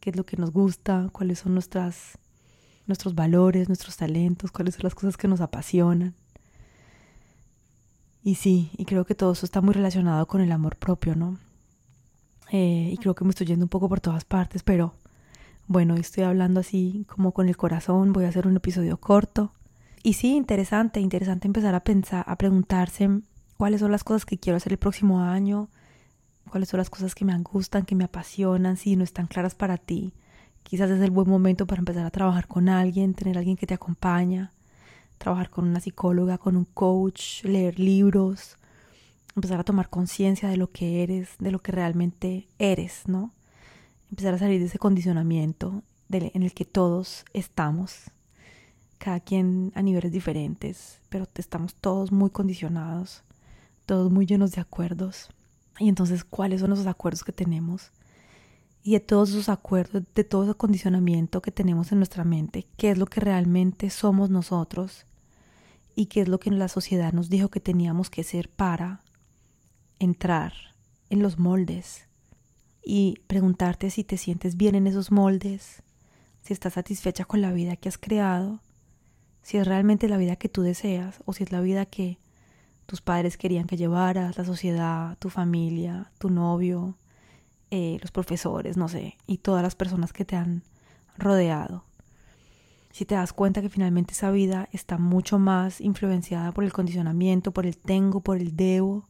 qué 0.00 0.10
es 0.10 0.16
lo 0.16 0.24
que 0.26 0.36
nos 0.36 0.50
gusta, 0.50 1.08
cuáles 1.12 1.40
son 1.40 1.54
nuestras, 1.54 2.18
nuestros 2.86 3.14
valores, 3.14 3.68
nuestros 3.68 3.96
talentos, 3.96 4.50
cuáles 4.50 4.74
son 4.74 4.84
las 4.84 4.94
cosas 4.94 5.16
que 5.16 5.28
nos 5.28 5.40
apasionan. 5.40 6.14
Y 8.22 8.36
sí, 8.36 8.70
y 8.76 8.84
creo 8.84 9.04
que 9.04 9.14
todo 9.14 9.32
eso 9.32 9.44
está 9.44 9.60
muy 9.60 9.74
relacionado 9.74 10.26
con 10.26 10.40
el 10.40 10.50
amor 10.52 10.76
propio, 10.76 11.14
¿no? 11.14 11.38
Eh, 12.50 12.90
y 12.92 12.96
creo 12.98 13.14
que 13.14 13.24
me 13.24 13.30
estoy 13.30 13.46
yendo 13.46 13.64
un 13.64 13.68
poco 13.68 13.88
por 13.88 14.00
todas 14.00 14.24
partes, 14.24 14.62
pero 14.62 14.94
bueno, 15.66 15.94
estoy 15.96 16.24
hablando 16.24 16.60
así 16.60 17.06
como 17.08 17.32
con 17.32 17.48
el 17.48 17.56
corazón, 17.56 18.12
voy 18.12 18.24
a 18.24 18.28
hacer 18.28 18.46
un 18.46 18.56
episodio 18.56 18.98
corto. 18.98 19.52
Y 20.02 20.14
sí, 20.14 20.36
interesante, 20.36 21.00
interesante 21.00 21.48
empezar 21.48 21.74
a 21.74 21.80
pensar, 21.80 22.24
a 22.28 22.36
preguntarse 22.36 23.08
cuáles 23.56 23.80
son 23.80 23.90
las 23.90 24.04
cosas 24.04 24.26
que 24.26 24.38
quiero 24.38 24.56
hacer 24.56 24.72
el 24.72 24.78
próximo 24.78 25.20
año, 25.20 25.68
cuáles 26.50 26.68
son 26.68 26.78
las 26.78 26.90
cosas 26.90 27.14
que 27.14 27.24
me 27.24 27.36
gustan, 27.38 27.84
que 27.84 27.94
me 27.94 28.04
apasionan, 28.04 28.76
si 28.76 28.96
no 28.96 29.04
están 29.04 29.26
claras 29.26 29.54
para 29.54 29.78
ti. 29.78 30.12
Quizás 30.64 30.90
es 30.90 31.00
el 31.00 31.10
buen 31.10 31.28
momento 31.28 31.66
para 31.66 31.78
empezar 31.78 32.04
a 32.04 32.10
trabajar 32.10 32.48
con 32.48 32.68
alguien, 32.68 33.14
tener 33.14 33.38
alguien 33.38 33.56
que 33.56 33.66
te 33.66 33.74
acompaña, 33.74 34.50
trabajar 35.18 35.50
con 35.50 35.68
una 35.68 35.80
psicóloga, 35.80 36.38
con 36.38 36.56
un 36.56 36.64
coach, 36.64 37.44
leer 37.44 37.78
libros, 37.78 38.56
empezar 39.36 39.60
a 39.60 39.64
tomar 39.64 39.88
conciencia 39.88 40.48
de 40.48 40.56
lo 40.56 40.72
que 40.72 41.02
eres, 41.02 41.28
de 41.38 41.52
lo 41.52 41.60
que 41.60 41.70
realmente 41.70 42.48
eres, 42.58 43.02
¿no? 43.06 43.30
Empezar 44.10 44.34
a 44.34 44.38
salir 44.38 44.58
de 44.58 44.66
ese 44.66 44.78
condicionamiento 44.78 45.82
en 46.10 46.42
el 46.42 46.54
que 46.54 46.64
todos 46.64 47.24
estamos, 47.32 48.10
cada 48.98 49.20
quien 49.20 49.72
a 49.74 49.82
niveles 49.82 50.12
diferentes, 50.12 51.00
pero 51.08 51.26
estamos 51.34 51.74
todos 51.74 52.12
muy 52.12 52.30
condicionados, 52.30 53.22
todos 53.86 54.10
muy 54.10 54.26
llenos 54.26 54.52
de 54.52 54.60
acuerdos. 54.60 55.28
Y 55.78 55.88
entonces, 55.88 56.24
¿cuáles 56.24 56.60
son 56.60 56.72
esos 56.72 56.86
acuerdos 56.86 57.24
que 57.24 57.32
tenemos? 57.32 57.90
Y 58.86 58.92
de 58.92 59.00
todos 59.00 59.30
esos 59.30 59.48
acuerdos, 59.48 60.02
de 60.14 60.24
todo 60.24 60.44
ese 60.44 60.54
condicionamiento 60.54 61.40
que 61.40 61.50
tenemos 61.50 61.90
en 61.90 61.98
nuestra 61.98 62.22
mente, 62.22 62.66
¿qué 62.76 62.90
es 62.90 62.98
lo 62.98 63.06
que 63.06 63.18
realmente 63.20 63.88
somos 63.88 64.28
nosotros? 64.28 65.06
¿Y 65.96 66.06
qué 66.06 66.20
es 66.20 66.28
lo 66.28 66.38
que 66.38 66.50
la 66.50 66.68
sociedad 66.68 67.14
nos 67.14 67.30
dijo 67.30 67.48
que 67.48 67.60
teníamos 67.60 68.10
que 68.10 68.22
ser 68.24 68.50
para 68.50 69.00
entrar 69.98 70.52
en 71.08 71.22
los 71.22 71.38
moldes 71.38 72.04
y 72.84 73.20
preguntarte 73.26 73.88
si 73.88 74.04
te 74.04 74.18
sientes 74.18 74.58
bien 74.58 74.74
en 74.74 74.86
esos 74.86 75.10
moldes, 75.10 75.82
si 76.42 76.52
estás 76.52 76.74
satisfecha 76.74 77.24
con 77.24 77.40
la 77.40 77.52
vida 77.52 77.76
que 77.76 77.88
has 77.88 77.96
creado, 77.96 78.60
si 79.40 79.56
es 79.56 79.66
realmente 79.66 80.10
la 80.10 80.18
vida 80.18 80.36
que 80.36 80.50
tú 80.50 80.60
deseas 80.60 81.22
o 81.24 81.32
si 81.32 81.44
es 81.44 81.52
la 81.52 81.62
vida 81.62 81.86
que 81.86 82.18
tus 82.84 83.00
padres 83.00 83.38
querían 83.38 83.66
que 83.66 83.78
llevaras, 83.78 84.36
la 84.36 84.44
sociedad, 84.44 85.16
tu 85.18 85.30
familia, 85.30 86.12
tu 86.18 86.28
novio, 86.28 86.98
eh, 87.76 87.98
los 88.00 88.12
profesores, 88.12 88.76
no 88.76 88.88
sé, 88.88 89.16
y 89.26 89.38
todas 89.38 89.60
las 89.60 89.74
personas 89.74 90.12
que 90.12 90.24
te 90.24 90.36
han 90.36 90.62
rodeado. 91.18 91.84
Si 92.92 93.04
te 93.04 93.16
das 93.16 93.32
cuenta 93.32 93.62
que 93.62 93.68
finalmente 93.68 94.12
esa 94.12 94.30
vida 94.30 94.68
está 94.70 94.96
mucho 94.96 95.40
más 95.40 95.80
influenciada 95.80 96.52
por 96.52 96.62
el 96.62 96.72
condicionamiento, 96.72 97.50
por 97.50 97.66
el 97.66 97.76
tengo, 97.76 98.20
por 98.20 98.36
el 98.36 98.54
debo, 98.54 99.08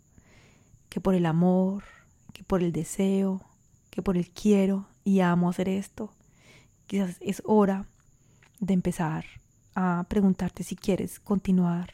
que 0.89 0.99
por 0.99 1.15
el 1.15 1.27
amor, 1.27 1.85
que 2.33 2.43
por 2.43 2.63
el 2.63 2.73
deseo, 2.73 3.43
que 3.91 4.01
por 4.01 4.17
el 4.17 4.31
quiero 4.31 4.89
y 5.05 5.21
amo 5.21 5.51
hacer 5.51 5.69
esto. 5.69 6.15
Quizás 6.87 7.19
es 7.21 7.43
hora 7.45 7.85
de 8.61 8.73
empezar 8.73 9.27
a 9.75 10.07
preguntarte 10.09 10.65
si 10.65 10.75
quieres 10.75 11.21
continuar 11.21 11.93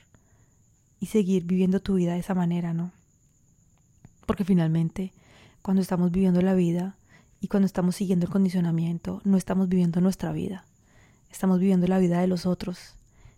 y 1.01 1.07
seguir 1.07 1.43
viviendo 1.43 1.81
tu 1.81 1.95
vida 1.95 2.13
de 2.13 2.21
esa 2.21 2.37
manera, 2.37 2.73
¿no? 2.75 2.93
Porque 4.25 4.45
finalmente, 4.45 5.13
cuando 5.63 5.83
estamos 5.83 6.11
viviendo 6.11 6.41
la 6.43 6.55
vida 6.55 6.97
y 7.41 7.49
cuando 7.49 7.67
estamos 7.67 7.97
siguiendo 7.97 8.27
el 8.27 8.33
condicionamiento, 8.33 9.21
no 9.25 9.37
estamos 9.37 9.69
viviendo 9.69 10.01
nuestra 10.01 10.33
vida. 10.33 10.65
Estamos 11.31 11.61
viviendo 11.61 11.87
la 11.87 11.99
vida 11.99 12.21
de 12.21 12.27
los 12.27 12.47
otros. 12.47 12.97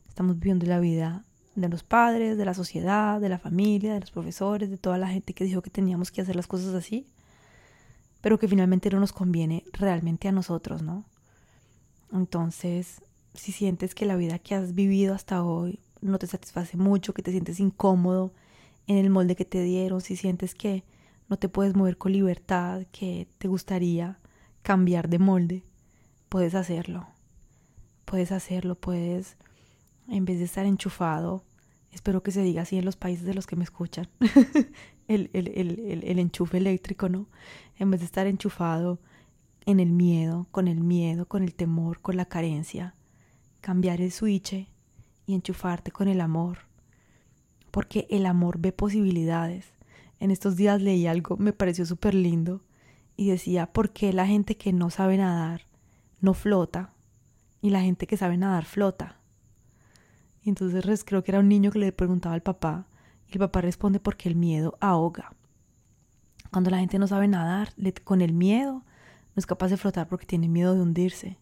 Estamos 0.09 0.39
viviendo 0.39 0.67
la 0.67 0.81
vida 0.81 1.25
de 1.55 1.69
los 1.69 1.83
padres, 1.83 2.39
de 2.39 2.45
la 2.45 2.55
sociedad, 2.55 3.21
de 3.21 3.29
la 3.29 3.39
familia, 3.39 3.95
de 3.95 4.01
los 4.01 4.11
profesores, 4.11 4.71
de 4.71 4.79
toda 4.79 4.99
la 4.99 5.09
gente 5.09 5.35
que 5.35 5.45
dijo 5.45 5.63
que 5.63 5.71
teníamos 5.71 6.11
que 6.11 6.23
hacer 6.23 6.37
las 6.37 6.47
cosas 6.47 6.75
así, 6.75 7.07
pero 8.21 8.39
que 8.39 8.49
finalmente 8.49 8.91
no 8.91 9.01
nos 9.01 9.13
conviene 9.13 9.65
realmente 9.73 10.29
a 10.29 10.33
nosotros, 10.33 10.83
¿no? 10.83 11.05
Entonces, 12.13 13.03
si 13.35 13.53
sientes 13.53 13.95
que 13.95 14.07
la 14.07 14.17
vida 14.17 14.39
que 14.39 14.55
has 14.55 14.75
vivido 14.75 15.15
hasta 15.15 15.45
hoy 15.45 15.81
no 16.01 16.19
te 16.19 16.27
satisface 16.27 16.77
mucho, 16.77 17.15
que 17.15 17.23
te 17.23 17.31
sientes 17.31 17.61
incómodo 17.61 18.33
en 18.87 18.97
el 18.97 19.11
molde 19.11 19.37
que 19.37 19.45
te 19.45 19.63
dieron, 19.63 20.01
si 20.01 20.17
sientes 20.17 20.55
que 20.55 20.85
no 21.33 21.39
te 21.39 21.49
puedes 21.49 21.75
mover 21.75 21.97
con 21.97 22.13
libertad, 22.13 22.83
que 22.93 23.27
te 23.39 23.49
gustaría 23.49 24.19
cambiar 24.61 25.09
de 25.09 25.19
molde, 25.19 25.65
puedes 26.29 26.55
hacerlo. 26.55 27.09
Puedes 28.05 28.33
hacerlo, 28.33 28.75
puedes 28.75 29.39
en 30.09 30.27
vez 30.27 30.41
de 30.41 30.45
estar 30.45 30.67
enchufado, 30.67 31.43
espero 31.91 32.23
que 32.23 32.33
se 32.33 32.43
diga 32.43 32.61
así 32.61 32.77
en 32.77 32.85
los 32.85 32.97
países 32.97 33.25
de 33.25 33.33
los 33.33 33.47
que 33.47 33.57
me 33.57 33.65
escuchan, 33.65 34.11
el, 35.09 35.31
el, 35.33 35.49
el, 35.55 36.05
el, 36.05 36.19
enchufe 36.19 36.59
eléctrico, 36.59 37.09
¿no? 37.09 37.29
En 37.79 37.91
vez 37.91 38.01
de 38.01 38.07
estar 38.07 38.27
enchufado 38.27 39.01
en 39.65 39.81
el 39.81 39.91
miedo, 39.91 40.49
con 40.51 40.69
el 40.69 40.83
miedo, 40.83 41.25
con 41.25 41.43
el 41.43 41.55
temor, 41.55 42.03
con 42.03 42.19
la 42.19 42.27
carencia, 42.27 42.95
cambiar 43.63 44.03
el 44.03 44.13
switch 44.13 44.69
y 45.25 45.35
enchufarte 45.35 45.93
con 45.93 46.09
el 46.09 46.21
amor, 46.21 46.59
porque 47.71 48.07
el 48.11 48.27
amor 48.27 48.59
ve 48.59 48.73
posibilidades. 48.73 49.73
En 50.23 50.31
estos 50.31 50.55
días 50.55 50.81
leí 50.81 51.09
algo, 51.09 51.37
me 51.37 51.53
pareció 51.53 51.85
súper 51.85 52.15
lindo, 52.15 52.63
y 53.17 53.31
decía, 53.31 53.73
¿por 53.73 53.91
qué 53.91 54.13
la 54.13 54.25
gente 54.25 54.57
que 54.57 54.73
no 54.73 54.89
sabe 54.89 55.17
nadar 55.19 55.63
no 56.21 56.33
flota 56.33 56.93
y 57.61 57.71
la 57.71 57.81
gente 57.81 58.07
que 58.07 58.17
sabe 58.17 58.37
nadar 58.37 58.65
flota? 58.65 59.19
Y 60.41 60.49
entonces 60.49 61.03
creo 61.05 61.25
que 61.25 61.33
era 61.33 61.41
un 61.41 61.49
niño 61.49 61.73
que 61.73 61.81
le 61.81 61.91
preguntaba 61.91 62.37
al 62.37 62.41
papá 62.41 62.87
y 63.27 63.33
el 63.33 63.41
papá 63.41 63.63
responde 63.63 63.99
porque 63.99 64.29
el 64.29 64.37
miedo 64.37 64.79
ahoga. 64.79 65.35
Cuando 66.53 66.71
la 66.71 66.79
gente 66.79 67.01
no 67.01 67.09
sabe 67.09 67.27
nadar, 67.27 67.75
con 68.05 68.21
el 68.21 68.33
miedo 68.33 68.75
no 68.75 69.35
es 69.41 69.47
capaz 69.47 69.71
de 69.71 69.77
flotar 69.77 70.09
porque 70.09 70.25
tiene 70.25 70.49
miedo 70.49 70.77
de 70.77 70.83
hundirse. 70.83 71.37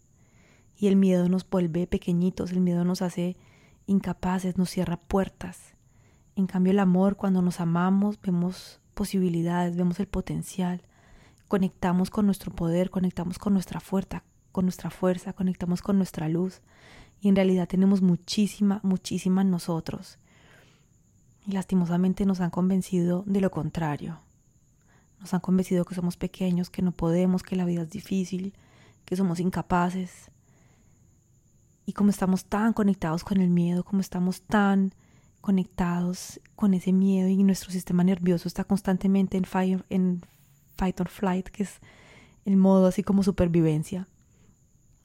Y 0.74 0.86
el 0.86 0.96
miedo 0.96 1.28
nos 1.28 1.46
vuelve 1.46 1.86
pequeñitos, 1.86 2.50
el 2.52 2.60
miedo 2.60 2.86
nos 2.86 3.02
hace 3.02 3.36
incapaces, 3.84 4.56
nos 4.56 4.70
cierra 4.70 4.96
puertas. 4.96 5.74
En 6.36 6.46
cambio 6.46 6.72
el 6.72 6.78
amor, 6.78 7.16
cuando 7.16 7.42
nos 7.42 7.60
amamos, 7.60 8.20
vemos 8.20 8.80
posibilidades, 8.94 9.76
vemos 9.76 10.00
el 10.00 10.06
potencial, 10.06 10.82
conectamos 11.48 12.10
con 12.10 12.26
nuestro 12.26 12.52
poder, 12.52 12.90
conectamos 12.90 13.38
con 13.38 13.52
nuestra 13.52 13.80
fuerza, 13.80 14.22
con 14.52 14.64
nuestra 14.64 14.90
fuerza, 14.90 15.32
conectamos 15.32 15.82
con 15.82 15.96
nuestra 15.96 16.28
luz 16.28 16.62
y 17.20 17.28
en 17.28 17.36
realidad 17.36 17.68
tenemos 17.68 18.02
muchísima, 18.02 18.80
muchísima 18.82 19.42
en 19.42 19.50
nosotros. 19.50 20.18
Y 21.46 21.52
lastimosamente 21.52 22.26
nos 22.26 22.40
han 22.40 22.50
convencido 22.50 23.24
de 23.26 23.40
lo 23.40 23.50
contrario. 23.50 24.20
Nos 25.20 25.34
han 25.34 25.40
convencido 25.40 25.84
que 25.84 25.94
somos 25.94 26.16
pequeños, 26.16 26.70
que 26.70 26.82
no 26.82 26.92
podemos, 26.92 27.42
que 27.42 27.56
la 27.56 27.64
vida 27.64 27.82
es 27.82 27.90
difícil, 27.90 28.54
que 29.04 29.16
somos 29.16 29.40
incapaces. 29.40 30.30
Y 31.84 31.92
como 31.92 32.10
estamos 32.10 32.44
tan 32.44 32.72
conectados 32.72 33.24
con 33.24 33.40
el 33.40 33.50
miedo, 33.50 33.84
como 33.84 34.00
estamos 34.00 34.42
tan 34.42 34.94
conectados 35.40 36.40
con 36.56 36.74
ese 36.74 36.92
miedo 36.92 37.28
y 37.28 37.42
nuestro 37.42 37.70
sistema 37.70 38.04
nervioso 38.04 38.48
está 38.48 38.64
constantemente 38.64 39.36
en, 39.36 39.44
fire, 39.44 39.84
en 39.90 40.22
fight 40.76 41.00
or 41.00 41.08
flight, 41.08 41.48
que 41.48 41.62
es 41.62 41.80
el 42.44 42.56
modo 42.56 42.86
así 42.86 43.02
como 43.02 43.22
supervivencia, 43.22 44.06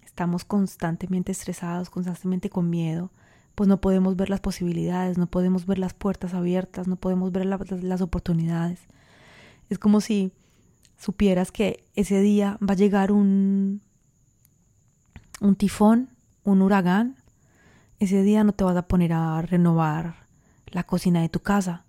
estamos 0.03 0.45
constantemente 0.45 1.31
estresados, 1.31 1.89
constantemente 1.89 2.49
con 2.49 2.69
miedo, 2.69 3.11
pues 3.53 3.67
no 3.67 3.79
podemos 3.81 4.15
ver 4.15 4.29
las 4.29 4.41
posibilidades, 4.41 5.17
no 5.17 5.27
podemos 5.27 5.65
ver 5.65 5.77
las 5.79 5.93
puertas 5.93 6.33
abiertas, 6.33 6.87
no 6.87 6.95
podemos 6.95 7.31
ver 7.31 7.45
las 7.45 8.01
oportunidades. 8.01 8.79
Es 9.69 9.79
como 9.79 10.01
si 10.01 10.31
supieras 10.97 11.51
que 11.51 11.83
ese 11.95 12.19
día 12.21 12.57
va 12.61 12.73
a 12.73 12.77
llegar 12.77 13.11
un, 13.11 13.81
un 15.39 15.55
tifón, 15.55 16.09
un 16.43 16.61
huracán, 16.61 17.15
ese 17.99 18.23
día 18.23 18.43
no 18.43 18.53
te 18.53 18.63
vas 18.63 18.75
a 18.75 18.87
poner 18.87 19.13
a 19.13 19.41
renovar 19.41 20.24
la 20.75 20.83
cocina 20.83 21.21
de 21.21 21.29
tu 21.29 21.39
casa, 21.39 21.85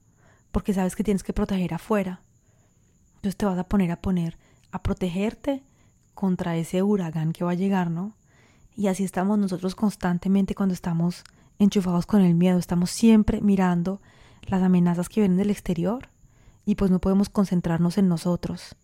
porque 0.53 0.73
sabes 0.73 0.95
que 0.95 1.03
tienes 1.03 1.25
que 1.25 1.33
proteger 1.33 1.75
afuera. 1.75 2.21
Entonces 3.17 3.37
te 3.37 3.45
vas 3.45 3.59
a 3.59 3.65
poner 3.65 3.91
a 3.91 4.01
poner 4.01 4.39
a 4.71 4.81
protegerte 4.81 5.65
contra 6.15 6.57
ese 6.57 6.85
huracán 6.85 7.33
que 7.33 7.45
va 7.45 7.51
a 7.51 7.55
llegar, 7.55 7.91
¿no? 7.91 8.15
Y 8.77 8.87
así 8.87 9.03
estamos 9.03 9.39
nosotros 9.39 9.75
constantemente 9.75 10.55
cuando 10.55 10.73
estamos 10.73 11.25
enchufados 11.59 12.07
con 12.07 12.23
el 12.23 12.35
miedo, 12.35 12.59
estamos 12.61 12.93
siempre 12.93 13.41
mirando 13.41 14.01
las 14.43 14.63
amenazas 14.63 15.09
que 15.09 15.21
vienen 15.21 15.37
del 15.39 15.51
exterior 15.51 16.09
y 16.65 16.77
pues 16.77 16.93
no 16.93 17.01
podemos 17.01 17.29
concentrarnos 17.29 17.99
en 17.99 18.09
nosotros. 18.09 18.77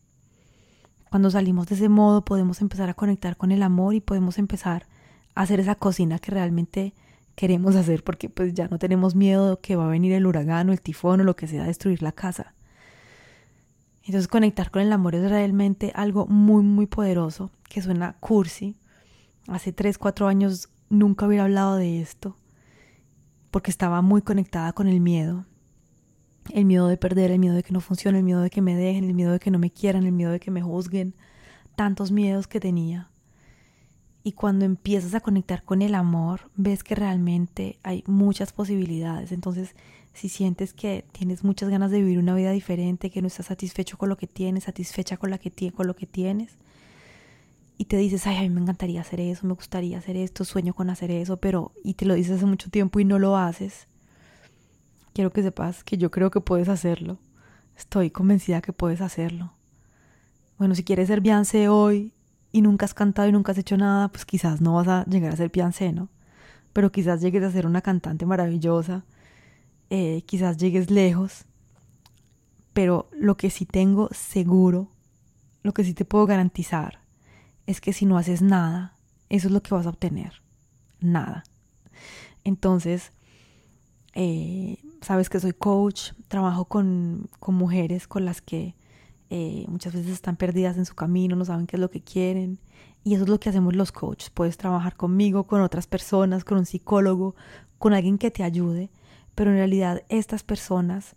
Cuando 1.11 1.31
salimos 1.31 1.69
de 1.69 1.77
ese 1.77 1.89
modo 1.89 2.25
podemos 2.25 2.61
empezar 2.61 2.91
a 2.91 2.95
conectar 2.95 3.37
con 3.37 3.53
el 3.53 3.63
amor 3.63 3.95
y 3.95 4.01
podemos 4.01 4.39
empezar 4.39 4.89
hacer 5.37 5.61
esa 5.61 5.77
cocina 5.77 6.19
que 6.19 6.33
realmente 6.33 6.93
queremos 7.35 7.77
hacer 7.77 8.05
porque 8.05 8.29
pues 8.29 8.55
ya 8.55 8.69
no 8.69 8.79
tenemos 8.79 9.15
miedo 9.15 9.61
que 9.61 9.77
va 9.77 9.87
a 9.87 9.91
venir 9.91 10.13
el 10.13 10.27
huracán 10.27 10.69
o 10.69 10.73
el 10.73 10.81
tifón 10.81 11.21
o 11.21 11.25
lo 11.25 11.37
que 11.37 11.47
sea 11.47 11.65
a 11.65 11.67
destruir 11.67 12.03
la 12.03 12.13
casa. 12.13 12.55
Entonces 14.05 14.29
conectar 14.29 14.71
con 14.71 14.83
el 14.83 14.93
amor 14.93 15.15
es 15.15 15.31
realmente 15.31 15.93
algo 15.95 16.27
muy 16.27 16.63
muy 16.63 16.87
poderoso 16.87 17.51
que 17.69 17.83
suena 17.83 18.17
cursi. 18.21 18.77
Hace 19.49 19.73
3, 19.73 19.99
4 19.99 20.29
años 20.29 20.69
nunca 20.89 21.27
hubiera 21.27 21.45
hablado 21.45 21.77
de 21.77 22.01
esto 22.01 22.37
porque 23.53 23.71
estaba 23.71 24.03
muy 24.03 24.23
conectada 24.23 24.73
con 24.73 24.89
el 24.89 25.01
miedo. 25.01 25.47
El 26.51 26.65
miedo 26.65 26.89
de 26.89 26.97
perder, 26.97 27.31
el 27.31 27.39
miedo 27.39 27.55
de 27.55 27.63
que 27.63 27.73
no 27.73 27.81
funcione, 27.81 28.19
el 28.19 28.25
miedo 28.25 28.41
de 28.41 28.51
que 28.51 28.63
me 28.63 28.75
dejen, 28.75 29.05
el 29.05 29.15
miedo 29.15 29.31
de 29.31 29.39
que 29.39 29.51
no 29.53 29.61
me 29.61 29.71
quieran, 29.71 30.05
el 30.05 30.13
miedo 30.13 30.33
de 30.33 30.41
que 30.41 30.51
me 30.51 30.63
juzguen. 30.63 31.15
Tantos 31.77 32.11
miedos 32.11 32.49
que 32.49 32.59
tenía. 32.59 33.12
Y 34.25 34.33
cuando 34.33 34.65
empiezas 34.65 35.15
a 35.15 35.21
conectar 35.21 35.65
con 35.65 35.83
el 35.83 35.95
amor, 35.95 36.51
ves 36.57 36.85
que 36.85 36.95
realmente 36.95 37.79
hay 37.83 38.05
muchas 38.07 38.53
posibilidades. 38.53 39.33
Entonces, 39.33 39.75
si 40.15 40.29
sientes 40.29 40.73
que 40.73 41.05
tienes 41.13 41.43
muchas 41.43 41.69
ganas 41.69 41.91
de 41.91 41.99
vivir 42.01 42.19
una 42.19 42.35
vida 42.35 42.53
diferente, 42.53 43.11
que 43.11 43.21
no 43.21 43.29
estás 43.29 43.47
satisfecho 43.47 43.99
con 43.99 44.09
lo 44.09 44.17
que 44.17 44.27
tienes, 44.27 44.65
satisfecha 44.65 45.17
con, 45.17 45.31
la 45.31 45.39
que, 45.39 45.73
con 45.73 45.87
lo 45.87 45.97
que 45.97 46.07
tienes, 46.07 46.57
y 47.79 47.87
te 47.87 47.97
dices, 47.97 48.27
ay, 48.27 48.37
a 48.37 48.43
mí 48.43 48.51
me 48.51 48.61
encantaría 48.61 49.01
hacer 49.01 49.19
eso, 49.19 49.47
me 49.47 49.55
gustaría 49.55 49.99
hacer 49.99 50.17
esto, 50.17 50.45
sueño 50.45 50.75
con 50.75 50.91
hacer 50.91 51.11
eso, 51.11 51.39
pero, 51.39 51.73
y 51.83 51.95
te 51.95 52.05
lo 52.05 52.15
dices 52.15 52.37
hace 52.37 52.47
mucho 52.47 52.71
tiempo 52.71 53.01
y 53.01 53.05
no 53.05 53.19
lo 53.19 53.37
haces, 53.37 53.89
quiero 55.13 55.33
que 55.33 55.43
sepas 55.43 55.83
que 55.83 55.99
yo 55.99 56.11
creo 56.11 56.31
que 56.31 56.41
puedes 56.41 56.69
hacerlo. 56.69 57.19
Estoy 57.77 58.11
convencida 58.11 58.61
que 58.61 58.73
puedes 58.73 59.01
hacerlo. 59.01 59.55
Bueno, 60.59 60.75
si 60.75 60.85
quieres 60.85 61.09
ser 61.09 61.23
Beyoncé 61.23 61.69
hoy 61.69 62.13
y 62.53 62.61
nunca 62.61 62.85
has 62.85 62.95
cantado 62.95 63.29
y 63.29 63.33
nunca 63.33 63.53
has 63.53 63.59
hecho 63.59 63.77
nada, 63.77 64.09
pues 64.09 64.27
quizás 64.27 64.61
no 64.61 64.75
vas 64.75 64.87
a 64.87 65.05
llegar 65.07 65.33
a 65.33 65.37
ser 65.37 65.51
Beyoncé, 65.51 65.93
¿no? 65.93 66.11
Pero 66.75 66.93
quizás 66.93 67.21
llegues 67.21 67.43
a 67.43 67.51
ser 67.51 67.67
una 67.67 67.81
cantante 67.81 68.27
maravillosa, 68.27 69.05
eh, 69.91 70.23
quizás 70.27 70.59
llegues 70.59 70.91
lejos, 70.91 71.47
pero 72.73 73.09
lo 73.13 73.37
que 73.37 73.51
sí 73.51 73.67
tengo 73.67 74.09
seguro, 74.13 74.91
lo 75.63 75.73
que 75.73 75.85
sí 75.85 75.95
te 75.95 76.05
puedo 76.05 76.27
garantizar, 76.27 77.01
es 77.67 77.81
que 77.81 77.93
si 77.93 78.07
no 78.07 78.19
haces 78.19 78.43
nada, 78.43 78.97
eso 79.29 79.49
es 79.49 79.53
lo 79.53 79.63
que 79.63 79.75
vas 79.75 79.87
a 79.87 79.91
obtener. 79.91 80.43
Nada. 81.01 81.45
Entonces, 82.45 83.13
eh, 84.15 84.79
sabes 85.01 85.31
que 85.31 85.41
soy 85.41 85.53
coach, 85.53 86.13
trabajo 86.29 86.67
con, 86.67 87.29
con 87.39 87.55
mujeres 87.55 88.07
con 88.07 88.25
las 88.25 88.43
que 88.43 88.75
eh, 89.35 89.65
muchas 89.67 89.95
veces 89.95 90.13
están 90.13 90.37
perdidas 90.37 90.77
en 90.77 90.85
su 90.85 90.95
camino, 90.95 91.37
no 91.37 91.47
saben 91.47 91.67
qué 91.67 91.77
es 91.77 91.81
lo 91.81 91.91
que 91.91 92.03
quieren. 92.03 92.59
Y 93.03 93.15
eso 93.15 93.23
es 93.25 93.31
lo 93.31 93.41
que 93.41 93.49
hacemos 93.49 93.75
los 93.75 93.91
coaches. 93.91 94.29
Puedes 94.29 94.59
trabajar 94.59 94.95
conmigo, 94.95 95.47
con 95.47 95.63
otras 95.63 95.87
personas, 95.87 96.45
con 96.45 96.59
un 96.59 96.67
psicólogo, 96.67 97.35
con 97.79 97.95
alguien 97.95 98.19
que 98.19 98.31
te 98.31 98.45
ayude, 98.45 98.91
pero 99.35 99.51
en 99.51 99.57
realidad 99.57 100.03
estas 100.11 100.43
personas 100.43 101.17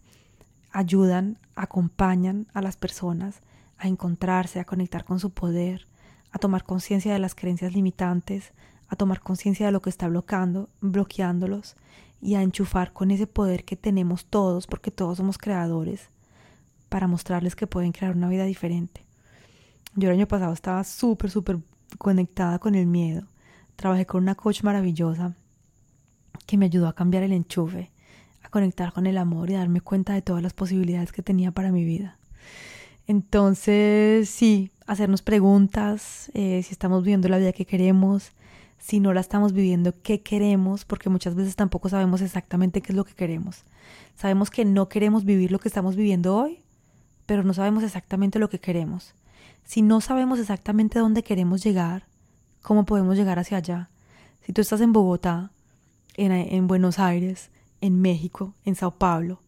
ayudan, 0.71 1.39
acompañan 1.55 2.47
a 2.53 2.61
las 2.61 2.77
personas 2.77 3.41
a 3.77 3.89
encontrarse, 3.89 4.61
a 4.61 4.65
conectar 4.65 5.03
con 5.03 5.19
su 5.19 5.31
poder, 5.31 5.85
a 6.31 6.39
tomar 6.39 6.63
conciencia 6.63 7.11
de 7.11 7.19
las 7.19 7.35
creencias 7.35 7.73
limitantes, 7.73 8.53
a 8.87 8.95
tomar 8.95 9.19
conciencia 9.19 9.65
de 9.65 9.73
lo 9.73 9.81
que 9.81 9.89
está 9.89 10.07
bloqueando, 10.07 10.69
bloqueándolos 10.79 11.75
y 12.21 12.35
a 12.35 12.43
enchufar 12.43 12.93
con 12.93 13.11
ese 13.11 13.27
poder 13.27 13.65
que 13.65 13.75
tenemos 13.75 14.25
todos, 14.27 14.67
porque 14.67 14.89
todos 14.89 15.17
somos 15.17 15.37
creadores, 15.37 16.11
para 16.95 17.07
mostrarles 17.07 17.57
que 17.57 17.67
pueden 17.67 17.91
crear 17.91 18.15
una 18.15 18.29
vida 18.29 18.45
diferente. 18.45 19.05
Yo 19.95 20.07
el 20.07 20.15
año 20.15 20.29
pasado 20.29 20.53
estaba 20.53 20.81
súper, 20.85 21.29
súper 21.29 21.57
conectada 21.97 22.57
con 22.57 22.73
el 22.73 22.85
miedo. 22.85 23.27
Trabajé 23.75 24.05
con 24.05 24.23
una 24.23 24.35
coach 24.35 24.63
maravillosa 24.63 25.35
que 26.45 26.55
me 26.55 26.67
ayudó 26.67 26.87
a 26.87 26.95
cambiar 26.95 27.23
el 27.23 27.33
enchufe, 27.33 27.91
a 28.43 28.47
conectar 28.47 28.93
con 28.93 29.07
el 29.07 29.17
amor 29.17 29.49
y 29.49 29.55
darme 29.55 29.81
cuenta 29.81 30.13
de 30.13 30.21
todas 30.21 30.41
las 30.41 30.53
posibilidades 30.53 31.11
que 31.11 31.21
tenía 31.21 31.51
para 31.51 31.73
mi 31.73 31.83
vida. 31.83 32.17
Entonces, 33.07 34.29
sí, 34.29 34.71
hacernos 34.87 35.21
preguntas, 35.21 36.31
eh, 36.33 36.63
si 36.63 36.71
estamos 36.71 37.03
viviendo 37.03 37.27
la 37.27 37.39
vida 37.39 37.51
que 37.51 37.65
queremos, 37.65 38.31
si 38.77 39.01
no 39.01 39.11
la 39.11 39.19
estamos 39.19 39.51
viviendo, 39.51 39.93
qué 40.01 40.21
queremos, 40.21 40.85
porque 40.85 41.09
muchas 41.09 41.35
veces 41.35 41.57
tampoco 41.57 41.89
sabemos 41.89 42.21
exactamente 42.21 42.79
qué 42.81 42.93
es 42.93 42.95
lo 42.95 43.03
que 43.03 43.15
queremos. 43.15 43.65
Sabemos 44.15 44.49
que 44.49 44.63
no 44.63 44.87
queremos 44.87 45.25
vivir 45.25 45.51
lo 45.51 45.59
que 45.59 45.67
estamos 45.67 45.97
viviendo 45.97 46.37
hoy, 46.37 46.59
pero 47.25 47.43
no 47.43 47.53
sabemos 47.53 47.83
exactamente 47.83 48.39
lo 48.39 48.49
que 48.49 48.59
queremos. 48.59 49.13
Si 49.63 49.81
no 49.81 50.01
sabemos 50.01 50.39
exactamente 50.39 50.99
dónde 50.99 51.23
queremos 51.23 51.63
llegar, 51.63 52.05
¿cómo 52.61 52.85
podemos 52.85 53.17
llegar 53.17 53.39
hacia 53.39 53.57
allá? 53.57 53.89
Si 54.41 54.53
tú 54.53 54.61
estás 54.61 54.81
en 54.81 54.93
Bogotá, 54.93 55.51
en, 56.15 56.31
en 56.31 56.67
Buenos 56.67 56.99
Aires, 56.99 57.49
en 57.81 57.99
México, 58.01 58.53
en 58.63 58.75
Sao 58.75 58.91
Paulo, 58.91 59.41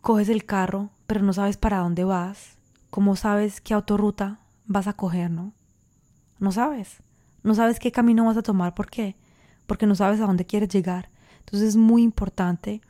coges 0.00 0.28
el 0.28 0.44
carro, 0.44 0.90
pero 1.06 1.22
no 1.22 1.32
sabes 1.32 1.56
para 1.56 1.78
dónde 1.78 2.04
vas, 2.04 2.56
¿cómo 2.90 3.16
sabes 3.16 3.60
qué 3.60 3.74
autorruta 3.74 4.38
vas 4.66 4.86
a 4.86 4.92
coger, 4.92 5.30
no? 5.30 5.52
No 6.38 6.52
sabes. 6.52 7.02
No 7.42 7.54
sabes 7.54 7.78
qué 7.78 7.92
camino 7.92 8.24
vas 8.24 8.36
a 8.36 8.42
tomar, 8.42 8.74
¿por 8.74 8.88
qué? 8.88 9.16
Porque 9.66 9.86
no 9.86 9.94
sabes 9.94 10.20
a 10.20 10.26
dónde 10.26 10.46
quieres 10.46 10.68
llegar. 10.68 11.10
Entonces 11.40 11.70
es 11.70 11.76
muy 11.76 12.02
importante 12.02 12.80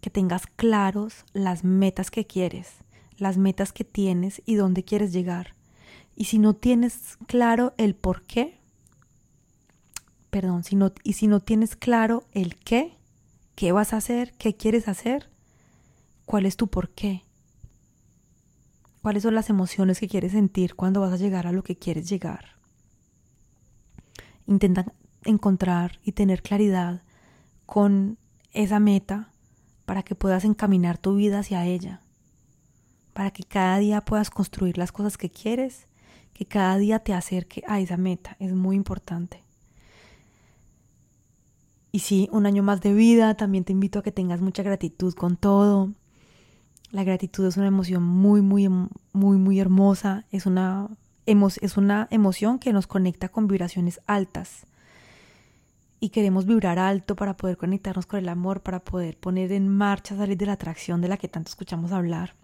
que 0.00 0.08
tengas 0.08 0.46
claros 0.46 1.24
las 1.32 1.64
metas 1.64 2.10
que 2.10 2.26
quieres 2.26 2.76
las 3.18 3.36
metas 3.36 3.72
que 3.72 3.84
tienes 3.84 4.42
y 4.46 4.54
dónde 4.54 4.84
quieres 4.84 5.12
llegar. 5.12 5.54
Y 6.16 6.24
si 6.24 6.38
no 6.38 6.54
tienes 6.54 7.16
claro 7.26 7.74
el 7.76 7.94
por 7.94 8.22
qué, 8.22 8.58
perdón, 10.30 10.64
si 10.64 10.76
no, 10.76 10.92
y 11.04 11.14
si 11.14 11.26
no 11.26 11.40
tienes 11.40 11.76
claro 11.76 12.24
el 12.32 12.56
qué, 12.56 12.96
qué 13.54 13.72
vas 13.72 13.92
a 13.92 13.98
hacer, 13.98 14.32
qué 14.38 14.56
quieres 14.56 14.88
hacer, 14.88 15.28
cuál 16.24 16.46
es 16.46 16.56
tu 16.56 16.68
por 16.68 16.90
qué, 16.90 17.22
cuáles 19.02 19.22
son 19.22 19.34
las 19.34 19.50
emociones 19.50 20.00
que 20.00 20.08
quieres 20.08 20.32
sentir 20.32 20.74
cuando 20.74 21.00
vas 21.00 21.12
a 21.12 21.16
llegar 21.16 21.46
a 21.46 21.52
lo 21.52 21.62
que 21.62 21.76
quieres 21.76 22.08
llegar. 22.08 22.56
Intenta 24.46 24.92
encontrar 25.24 25.98
y 26.04 26.12
tener 26.12 26.42
claridad 26.42 27.02
con 27.66 28.18
esa 28.52 28.80
meta 28.80 29.30
para 29.84 30.02
que 30.02 30.14
puedas 30.14 30.44
encaminar 30.44 30.98
tu 30.98 31.14
vida 31.14 31.40
hacia 31.40 31.64
ella 31.64 32.02
para 33.18 33.32
que 33.32 33.42
cada 33.42 33.78
día 33.78 34.00
puedas 34.00 34.30
construir 34.30 34.78
las 34.78 34.92
cosas 34.92 35.18
que 35.18 35.28
quieres, 35.28 35.88
que 36.34 36.46
cada 36.46 36.78
día 36.78 37.00
te 37.00 37.12
acerque 37.12 37.64
a 37.66 37.80
esa 37.80 37.96
meta. 37.96 38.36
Es 38.38 38.52
muy 38.52 38.76
importante. 38.76 39.42
Y 41.90 41.98
sí, 41.98 42.28
un 42.30 42.46
año 42.46 42.62
más 42.62 42.80
de 42.80 42.94
vida, 42.94 43.34
también 43.34 43.64
te 43.64 43.72
invito 43.72 43.98
a 43.98 44.04
que 44.04 44.12
tengas 44.12 44.40
mucha 44.40 44.62
gratitud 44.62 45.14
con 45.14 45.36
todo. 45.36 45.90
La 46.92 47.02
gratitud 47.02 47.44
es 47.44 47.56
una 47.56 47.66
emoción 47.66 48.04
muy, 48.04 48.40
muy, 48.40 48.68
muy, 48.68 49.36
muy 49.36 49.58
hermosa. 49.58 50.24
Es 50.30 50.46
una, 50.46 50.88
es 51.26 51.76
una 51.76 52.06
emoción 52.12 52.60
que 52.60 52.72
nos 52.72 52.86
conecta 52.86 53.30
con 53.30 53.48
vibraciones 53.48 54.00
altas. 54.06 54.64
Y 55.98 56.10
queremos 56.10 56.46
vibrar 56.46 56.78
alto 56.78 57.16
para 57.16 57.36
poder 57.36 57.56
conectarnos 57.56 58.06
con 58.06 58.20
el 58.20 58.28
amor, 58.28 58.60
para 58.60 58.78
poder 58.78 59.18
poner 59.18 59.50
en 59.50 59.68
marcha, 59.68 60.16
salir 60.16 60.38
de 60.38 60.46
la 60.46 60.52
atracción 60.52 61.00
de 61.00 61.08
la 61.08 61.16
que 61.16 61.26
tanto 61.26 61.48
escuchamos 61.48 61.90
hablar. 61.90 62.36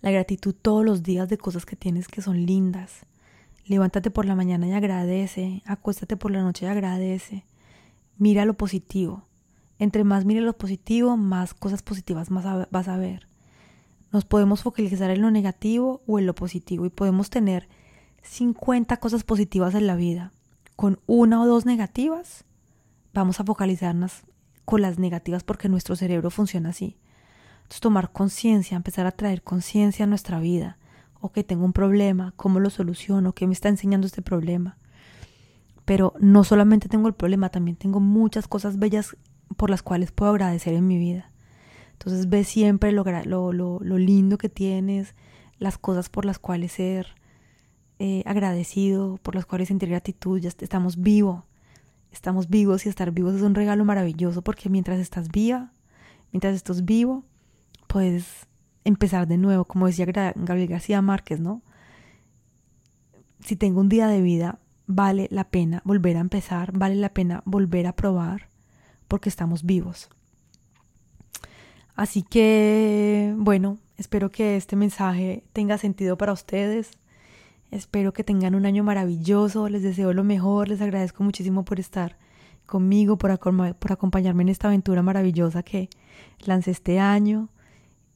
La 0.00 0.10
gratitud 0.10 0.54
todos 0.54 0.84
los 0.84 1.02
días 1.02 1.28
de 1.28 1.38
cosas 1.38 1.66
que 1.66 1.76
tienes 1.76 2.08
que 2.08 2.22
son 2.22 2.46
lindas. 2.46 3.06
Levántate 3.66 4.10
por 4.10 4.24
la 4.24 4.34
mañana 4.34 4.66
y 4.66 4.72
agradece, 4.72 5.62
acuéstate 5.66 6.16
por 6.16 6.30
la 6.30 6.42
noche 6.42 6.66
y 6.66 6.68
agradece. 6.68 7.44
Mira 8.16 8.44
lo 8.44 8.54
positivo. 8.54 9.24
Entre 9.78 10.04
más 10.04 10.24
mire 10.24 10.40
lo 10.40 10.56
positivo, 10.56 11.16
más 11.16 11.54
cosas 11.54 11.82
positivas 11.82 12.28
vas 12.30 12.88
a 12.88 12.96
ver. 12.96 13.28
Nos 14.10 14.24
podemos 14.24 14.62
focalizar 14.62 15.10
en 15.10 15.20
lo 15.20 15.30
negativo 15.30 16.02
o 16.06 16.18
en 16.18 16.26
lo 16.26 16.34
positivo 16.34 16.86
y 16.86 16.90
podemos 16.90 17.28
tener 17.28 17.68
50 18.22 18.96
cosas 18.98 19.22
positivas 19.24 19.74
en 19.74 19.86
la 19.86 19.96
vida. 19.96 20.32
Con 20.76 21.00
una 21.06 21.42
o 21.42 21.46
dos 21.46 21.66
negativas, 21.66 22.44
vamos 23.12 23.40
a 23.40 23.44
focalizarnos 23.44 24.22
con 24.64 24.80
las 24.80 24.98
negativas 24.98 25.44
porque 25.44 25.68
nuestro 25.68 25.96
cerebro 25.96 26.30
funciona 26.30 26.70
así. 26.70 26.96
Entonces 27.68 27.82
tomar 27.82 28.12
conciencia, 28.12 28.78
empezar 28.78 29.04
a 29.04 29.12
traer 29.12 29.42
conciencia 29.42 30.06
a 30.06 30.08
nuestra 30.08 30.40
vida. 30.40 30.78
O 31.20 31.32
que 31.32 31.44
tengo 31.44 31.66
un 31.66 31.74
problema, 31.74 32.32
cómo 32.34 32.60
lo 32.60 32.70
soluciono, 32.70 33.34
qué 33.34 33.46
me 33.46 33.52
está 33.52 33.68
enseñando 33.68 34.06
este 34.06 34.22
problema. 34.22 34.78
Pero 35.84 36.14
no 36.18 36.44
solamente 36.44 36.88
tengo 36.88 37.08
el 37.08 37.14
problema, 37.14 37.50
también 37.50 37.76
tengo 37.76 38.00
muchas 38.00 38.48
cosas 38.48 38.78
bellas 38.78 39.18
por 39.58 39.68
las 39.68 39.82
cuales 39.82 40.12
puedo 40.12 40.30
agradecer 40.30 40.72
en 40.72 40.86
mi 40.86 40.96
vida. 40.96 41.30
Entonces 41.92 42.30
ve 42.30 42.42
siempre 42.44 42.90
lo, 42.90 43.04
lindo 43.82 44.38
que 44.38 44.48
tienes, 44.48 45.14
las 45.58 45.76
cosas 45.76 46.08
por 46.08 46.24
las 46.24 46.38
cuales 46.38 46.72
ser 46.72 47.16
eh, 47.98 48.22
agradecido, 48.24 49.18
por 49.22 49.34
las 49.34 49.44
cuales 49.44 49.68
sentir 49.68 49.90
gratitud, 49.90 50.40
ya 50.40 50.48
estamos 50.48 51.02
vivos. 51.02 51.44
Estamos 52.12 52.48
vivos 52.48 52.86
y 52.86 52.88
estar 52.88 53.10
vivos 53.10 53.34
es 53.34 53.42
un 53.42 53.54
regalo 53.54 53.84
maravilloso 53.84 54.40
porque 54.40 54.70
mientras 54.70 54.98
estás 55.00 55.28
viva, 55.28 55.72
mientras 56.32 56.54
estás 56.54 56.86
vivo, 56.86 57.24
puedes 57.88 58.46
empezar 58.84 59.26
de 59.26 59.38
nuevo, 59.38 59.64
como 59.64 59.86
decía 59.86 60.06
Gabriel 60.06 60.68
García 60.68 61.02
Márquez, 61.02 61.40
¿no? 61.40 61.62
Si 63.40 63.56
tengo 63.56 63.80
un 63.80 63.88
día 63.88 64.06
de 64.06 64.22
vida, 64.22 64.60
vale 64.86 65.28
la 65.30 65.44
pena 65.50 65.82
volver 65.84 66.16
a 66.16 66.20
empezar, 66.20 66.72
vale 66.72 66.94
la 66.94 67.10
pena 67.10 67.42
volver 67.44 67.86
a 67.86 67.96
probar, 67.96 68.48
porque 69.08 69.28
estamos 69.28 69.64
vivos. 69.64 70.08
Así 71.94 72.22
que, 72.22 73.34
bueno, 73.36 73.78
espero 73.96 74.30
que 74.30 74.56
este 74.56 74.76
mensaje 74.76 75.42
tenga 75.52 75.78
sentido 75.78 76.16
para 76.16 76.32
ustedes. 76.32 76.92
Espero 77.70 78.12
que 78.12 78.24
tengan 78.24 78.54
un 78.54 78.66
año 78.66 78.84
maravilloso, 78.84 79.68
les 79.68 79.82
deseo 79.82 80.12
lo 80.12 80.24
mejor, 80.24 80.68
les 80.68 80.80
agradezco 80.80 81.22
muchísimo 81.24 81.64
por 81.64 81.80
estar 81.80 82.16
conmigo, 82.66 83.18
por, 83.18 83.38
por 83.38 83.92
acompañarme 83.92 84.42
en 84.42 84.48
esta 84.48 84.68
aventura 84.68 85.02
maravillosa 85.02 85.62
que 85.62 85.90
lancé 86.44 86.70
este 86.70 86.98
año, 86.98 87.48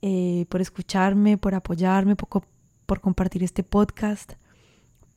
eh, 0.03 0.47
por 0.49 0.61
escucharme, 0.61 1.39
por 1.39 1.55
apoyarme, 1.55 2.17
por, 2.17 2.45
por 2.87 3.01
compartir 3.01 3.45
este 3.45 3.63
podcast, 3.63 4.33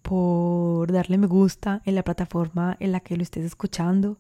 por 0.04 0.91
darle 0.91 1.17
me 1.17 1.26
gusta 1.26 1.82
en 1.86 1.95
la 1.95 2.04
plataforma 2.04 2.78
en 2.80 2.91
la 2.91 3.00
que 3.00 3.17
lo 3.17 3.24
estés 3.24 3.43
escuchando. 3.43 4.19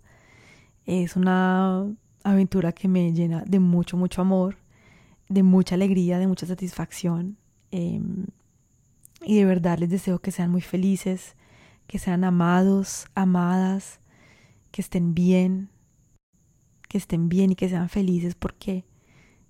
Es 0.85 1.15
una 1.15 1.87
aventura 2.23 2.71
que 2.71 2.87
me 2.87 3.13
llena 3.13 3.43
de 3.45 3.59
mucho, 3.59 3.95
mucho 3.95 4.21
amor, 4.21 4.57
de 5.29 5.43
mucha 5.43 5.75
alegría, 5.75 6.17
de 6.17 6.27
mucha 6.27 6.47
satisfacción. 6.47 7.37
Em, 7.69 8.25
y 9.21 9.37
de 9.37 9.45
verdad 9.45 9.77
les 9.77 9.91
deseo 9.91 10.19
que 10.19 10.31
sean 10.31 10.49
muy 10.49 10.61
felices, 10.61 11.35
que 11.85 11.99
sean 11.99 12.23
amados, 12.23 13.05
amadas, 13.13 13.99
que 14.71 14.81
estén 14.81 15.13
bien, 15.13 15.69
que 16.89 16.97
estén 16.97 17.29
bien 17.29 17.51
y 17.51 17.55
que 17.55 17.69
sean 17.69 17.89
felices 17.89 18.33
porque 18.33 18.83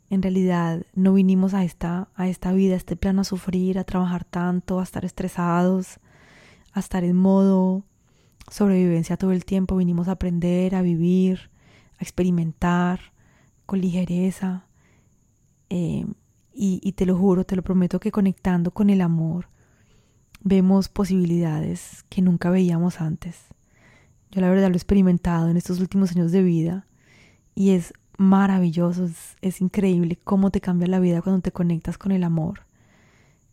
en 0.09 0.21
realidad 0.21 0.83
no 0.93 1.13
vinimos 1.13 1.53
a 1.53 1.63
esta, 1.63 2.09
a 2.15 2.27
esta 2.27 2.51
vida, 2.51 2.75
a 2.75 2.77
este 2.77 2.95
plano 2.95 3.21
a 3.21 3.25
sufrir, 3.25 3.79
a 3.79 3.83
trabajar 3.83 4.23
tanto, 4.23 4.79
a 4.79 4.83
estar 4.83 5.03
estresados, 5.03 5.99
a 6.73 6.79
estar 6.79 7.03
en 7.03 7.15
modo 7.15 7.83
sobrevivencia 8.49 9.17
todo 9.17 9.31
el 9.31 9.45
tiempo. 9.45 9.77
Vinimos 9.77 10.07
a 10.07 10.13
aprender, 10.13 10.75
a 10.75 10.81
vivir, 10.81 11.49
a 11.97 12.03
experimentar 12.03 12.99
con 13.65 13.81
ligereza. 13.81 14.67
Eh, 15.69 16.05
y, 16.53 16.79
y 16.83 16.91
te 16.93 17.05
lo 17.05 17.17
juro, 17.17 17.43
te 17.43 17.55
lo 17.55 17.63
prometo 17.63 17.99
que 17.99 18.11
conectando 18.11 18.71
con 18.71 18.89
el 18.89 19.01
amor 19.01 19.49
vemos 20.45 20.89
posibilidades 20.89 22.05
que 22.07 22.21
nunca 22.21 22.51
veíamos 22.51 23.01
antes. 23.01 23.35
Yo 24.31 24.41
la 24.41 24.49
verdad 24.49 24.67
lo 24.67 24.75
he 24.75 24.77
experimentado 24.77 25.49
en 25.49 25.57
estos 25.57 25.79
últimos 25.79 26.11
años 26.11 26.31
de 26.31 26.43
vida 26.43 26.87
y 27.55 27.71
es 27.71 27.93
maravilloso, 28.17 29.09
es, 29.41 29.61
increíble 29.61 30.17
cómo 30.23 30.51
te 30.51 30.61
cambia 30.61 30.87
la 30.87 30.99
vida 30.99 31.21
cuando 31.21 31.41
te 31.41 31.51
conectas 31.51 31.97
con 31.97 32.11
el 32.11 32.23
amor, 32.23 32.61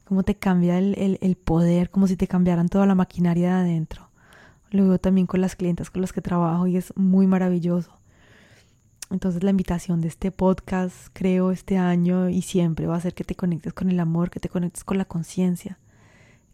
cómo 0.04 0.22
te 0.22 0.36
cambia 0.36 0.78
el, 0.78 1.36
poder, 1.36 1.90
como 1.90 2.06
si 2.06 2.16
te 2.16 2.28
cambiaran 2.28 2.68
toda 2.68 2.86
la 2.86 2.94
maquinaria 2.94 3.50
de 3.50 3.54
adentro. 3.54 4.08
Lo 4.70 4.88
veo 4.88 4.98
también 4.98 5.26
con 5.26 5.40
las 5.40 5.56
clientas 5.56 5.90
con 5.90 6.00
las 6.00 6.12
que 6.12 6.22
trabajo 6.22 6.66
y 6.66 6.76
es 6.76 6.92
muy 6.96 7.26
maravilloso. 7.26 7.98
Entonces 9.10 9.42
la 9.42 9.50
invitación 9.50 10.00
de 10.00 10.08
este 10.08 10.30
podcast, 10.30 11.08
creo, 11.12 11.50
este 11.50 11.76
año 11.76 12.30
y 12.30 12.40
siempre 12.40 12.86
va 12.86 12.96
a 12.96 13.00
ser 13.00 13.12
que 13.12 13.24
te 13.24 13.34
conectes 13.34 13.74
con 13.74 13.90
el 13.90 14.00
amor, 14.00 14.30
que 14.30 14.40
te 14.40 14.48
conectes 14.48 14.84
con 14.84 14.96
la 14.96 15.04
conciencia, 15.04 15.78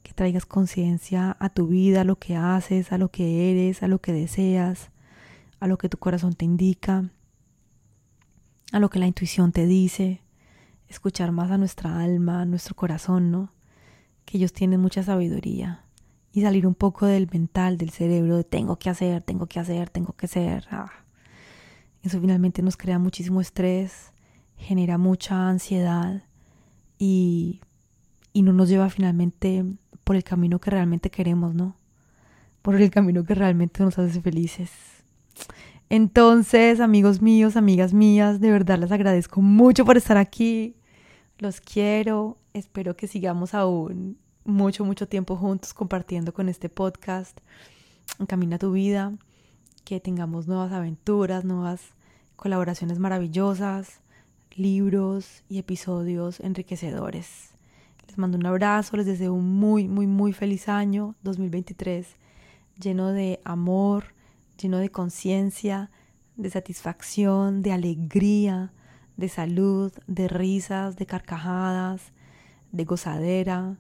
que 0.03 0.13
traigas 0.13 0.45
conciencia 0.45 1.37
a 1.39 1.51
tu 1.51 1.69
vida, 1.69 2.01
a 2.01 2.05
lo 2.05 2.17
que 2.17 2.35
haces, 2.35 2.91
a 2.91 2.99
lo 2.99 3.11
que 3.11 3.53
eres, 3.53 3.85
a 3.85 3.89
lo 3.89 4.01
que 4.01 4.13
deseas, 4.13 4.91
a 5.61 5.69
lo 5.69 5.79
que 5.79 5.89
tu 5.89 5.99
corazón 5.99 6.33
te 6.35 6.45
indica, 6.45 7.05
a 8.73 8.79
lo 8.79 8.91
que 8.91 8.99
la 8.99 9.07
intuición 9.07 9.53
te 9.53 9.67
dice, 9.67 10.23
escuchar 10.89 11.33
más 11.33 11.51
a 11.51 11.59
nuestra 11.59 12.01
alma, 12.01 12.43
a 12.43 12.45
nuestro 12.45 12.75
corazón, 12.75 13.31
¿no? 13.31 13.53
Que 14.25 14.39
ellos 14.39 14.53
tienen 14.53 14.81
mucha 14.81 15.03
sabiduría 15.03 15.85
y 16.33 16.43
salir 16.43 16.67
un 16.67 16.75
poco 16.75 17.07
del 17.07 17.29
mental, 17.33 17.79
del 17.79 17.91
cerebro, 17.91 18.37
de 18.37 18.45
tengo 18.45 18.79
que 18.79 18.91
hacer, 18.91 19.23
tengo 19.23 19.47
que 19.47 19.61
hacer, 19.61 19.89
tengo 19.91 20.13
que 20.15 20.29
ser. 20.29 20.67
Ah. 20.71 20.91
Eso 22.03 22.21
finalmente 22.21 22.63
nos 22.63 22.77
crea 22.77 22.99
muchísimo 22.99 23.41
estrés, 23.41 24.13
genera 24.57 24.99
mucha 24.99 25.49
ansiedad 25.49 26.23
y, 26.99 27.61
y 28.33 28.43
no 28.43 28.53
nos 28.53 28.69
lleva 28.69 28.91
finalmente 28.91 29.65
por 30.05 30.17
el 30.17 30.25
camino 30.25 30.61
que 30.61 30.71
realmente 30.71 31.11
queremos, 31.11 31.55
¿no? 31.55 31.77
Por 32.63 32.77
el 32.77 32.91
camino 32.91 33.25
que 33.25 33.35
realmente 33.35 33.83
nos 33.83 33.99
hace 33.99 34.21
felices. 34.21 34.71
Entonces, 35.91 36.81
amigos 36.81 37.23
míos, 37.23 37.57
amigas 37.57 37.95
mías, 37.95 38.41
de 38.41 38.51
verdad 38.51 38.79
les 38.79 38.93
agradezco 38.93 39.41
mucho 39.41 39.87
por 39.87 39.97
estar 39.97 40.19
aquí. 40.19 40.77
Los 41.39 41.61
quiero. 41.61 42.37
Espero 42.53 42.95
que 42.97 43.07
sigamos 43.07 43.55
aún 43.55 44.19
mucho, 44.45 44.85
mucho 44.85 45.09
tiempo 45.09 45.37
juntos 45.37 45.73
compartiendo 45.73 46.35
con 46.35 46.51
este 46.51 46.69
podcast. 46.69 47.39
Encamina 48.19 48.59
tu 48.59 48.73
vida. 48.73 49.15
Que 49.85 49.99
tengamos 49.99 50.47
nuevas 50.47 50.73
aventuras, 50.73 51.47
nuevas 51.47 51.81
colaboraciones 52.37 52.99
maravillosas, 52.99 54.03
libros 54.55 55.43
y 55.49 55.59
episodios 55.59 56.41
enriquecedores. 56.41 57.55
Les 58.07 58.19
mando 58.19 58.37
un 58.37 58.45
abrazo, 58.45 58.99
les 58.99 59.07
deseo 59.07 59.33
un 59.33 59.57
muy, 59.57 59.89
muy, 59.89 60.07
muy 60.07 60.35
feliz 60.35 60.69
año 60.69 61.15
2023, 61.23 62.07
lleno 62.79 63.13
de 63.13 63.41
amor, 63.45 64.13
lleno 64.59 64.79
de 64.79 64.91
conciencia, 64.91 65.91
de 66.37 66.51
satisfacción, 66.51 67.63
de 67.63 67.73
alegría, 67.73 68.73
de 69.17 69.29
salud, 69.29 69.93
de 70.07 70.29
risas, 70.29 70.97
de 70.97 71.07
carcajadas, 71.07 72.13
de 72.73 72.85
gozadera, 72.85 73.77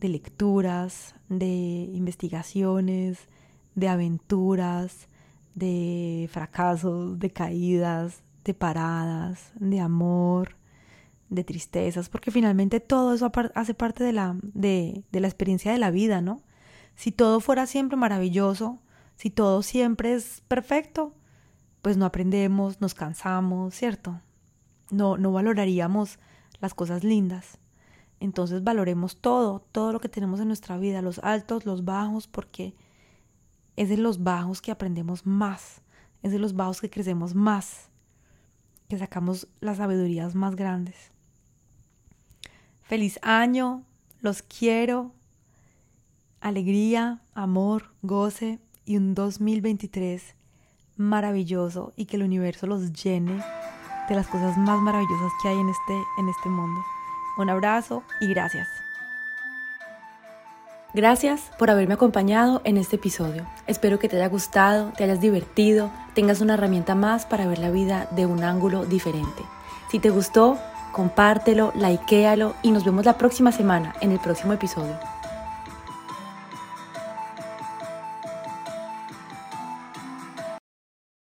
de 0.00 0.08
lecturas, 0.08 1.14
de 1.28 1.46
investigaciones, 1.92 3.28
de 3.74 3.88
aventuras, 3.88 5.08
de 5.54 6.28
fracasos, 6.32 7.18
de 7.18 7.30
caídas, 7.30 8.22
de 8.44 8.54
paradas, 8.54 9.52
de 9.56 9.80
amor, 9.80 10.56
de 11.28 11.44
tristezas, 11.44 12.08
porque 12.08 12.30
finalmente 12.30 12.80
todo 12.80 13.12
eso 13.12 13.30
hace 13.54 13.74
parte 13.74 14.04
de 14.04 14.12
la, 14.12 14.36
de, 14.42 15.04
de 15.12 15.20
la 15.20 15.28
experiencia 15.28 15.72
de 15.72 15.78
la 15.78 15.90
vida, 15.90 16.20
¿no? 16.22 16.40
Si 16.94 17.12
todo 17.12 17.40
fuera 17.40 17.66
siempre 17.66 17.96
maravilloso, 17.96 18.80
si 19.18 19.30
todo 19.30 19.62
siempre 19.62 20.14
es 20.14 20.42
perfecto, 20.46 21.12
pues 21.82 21.96
no 21.96 22.06
aprendemos, 22.06 22.80
nos 22.80 22.94
cansamos, 22.94 23.74
¿cierto? 23.74 24.20
No, 24.92 25.16
no 25.16 25.32
valoraríamos 25.32 26.20
las 26.60 26.72
cosas 26.72 27.02
lindas. 27.02 27.58
Entonces 28.20 28.62
valoremos 28.62 29.16
todo, 29.20 29.66
todo 29.72 29.92
lo 29.92 30.00
que 30.00 30.08
tenemos 30.08 30.38
en 30.38 30.46
nuestra 30.46 30.78
vida, 30.78 31.02
los 31.02 31.18
altos, 31.18 31.66
los 31.66 31.84
bajos, 31.84 32.28
porque 32.28 32.76
es 33.74 33.88
de 33.88 33.96
los 33.96 34.22
bajos 34.22 34.62
que 34.62 34.70
aprendemos 34.70 35.26
más, 35.26 35.82
es 36.22 36.30
de 36.30 36.38
los 36.38 36.54
bajos 36.54 36.80
que 36.80 36.88
crecemos 36.88 37.34
más, 37.34 37.88
que 38.88 38.98
sacamos 38.98 39.48
las 39.60 39.78
sabidurías 39.78 40.36
más 40.36 40.54
grandes. 40.54 41.10
Feliz 42.82 43.18
año, 43.22 43.82
los 44.20 44.42
quiero. 44.42 45.12
Alegría, 46.40 47.20
amor, 47.34 47.90
goce 48.02 48.60
y 48.88 48.96
un 48.96 49.14
2023 49.14 50.34
maravilloso 50.96 51.92
y 51.94 52.06
que 52.06 52.16
el 52.16 52.22
universo 52.22 52.66
los 52.66 52.92
llene 52.92 53.44
de 54.08 54.14
las 54.14 54.26
cosas 54.26 54.56
más 54.56 54.80
maravillosas 54.80 55.30
que 55.42 55.48
hay 55.48 55.58
en 55.58 55.68
este, 55.68 55.94
en 56.18 56.28
este 56.30 56.48
mundo. 56.48 56.80
Un 57.36 57.50
abrazo 57.50 58.02
y 58.20 58.28
gracias. 58.28 58.66
Gracias 60.94 61.50
por 61.58 61.70
haberme 61.70 61.94
acompañado 61.94 62.62
en 62.64 62.78
este 62.78 62.96
episodio. 62.96 63.46
Espero 63.66 63.98
que 63.98 64.08
te 64.08 64.16
haya 64.16 64.28
gustado, 64.28 64.90
te 64.96 65.04
hayas 65.04 65.20
divertido, 65.20 65.90
tengas 66.14 66.40
una 66.40 66.54
herramienta 66.54 66.94
más 66.94 67.26
para 67.26 67.46
ver 67.46 67.58
la 67.58 67.70
vida 67.70 68.08
de 68.12 68.24
un 68.24 68.42
ángulo 68.42 68.86
diferente. 68.86 69.42
Si 69.90 69.98
te 69.98 70.08
gustó, 70.08 70.58
compártelo, 70.92 71.74
likeéalo 71.76 72.54
y 72.62 72.70
nos 72.70 72.84
vemos 72.84 73.04
la 73.04 73.18
próxima 73.18 73.52
semana 73.52 73.94
en 74.00 74.12
el 74.12 74.18
próximo 74.18 74.54
episodio. 74.54 74.96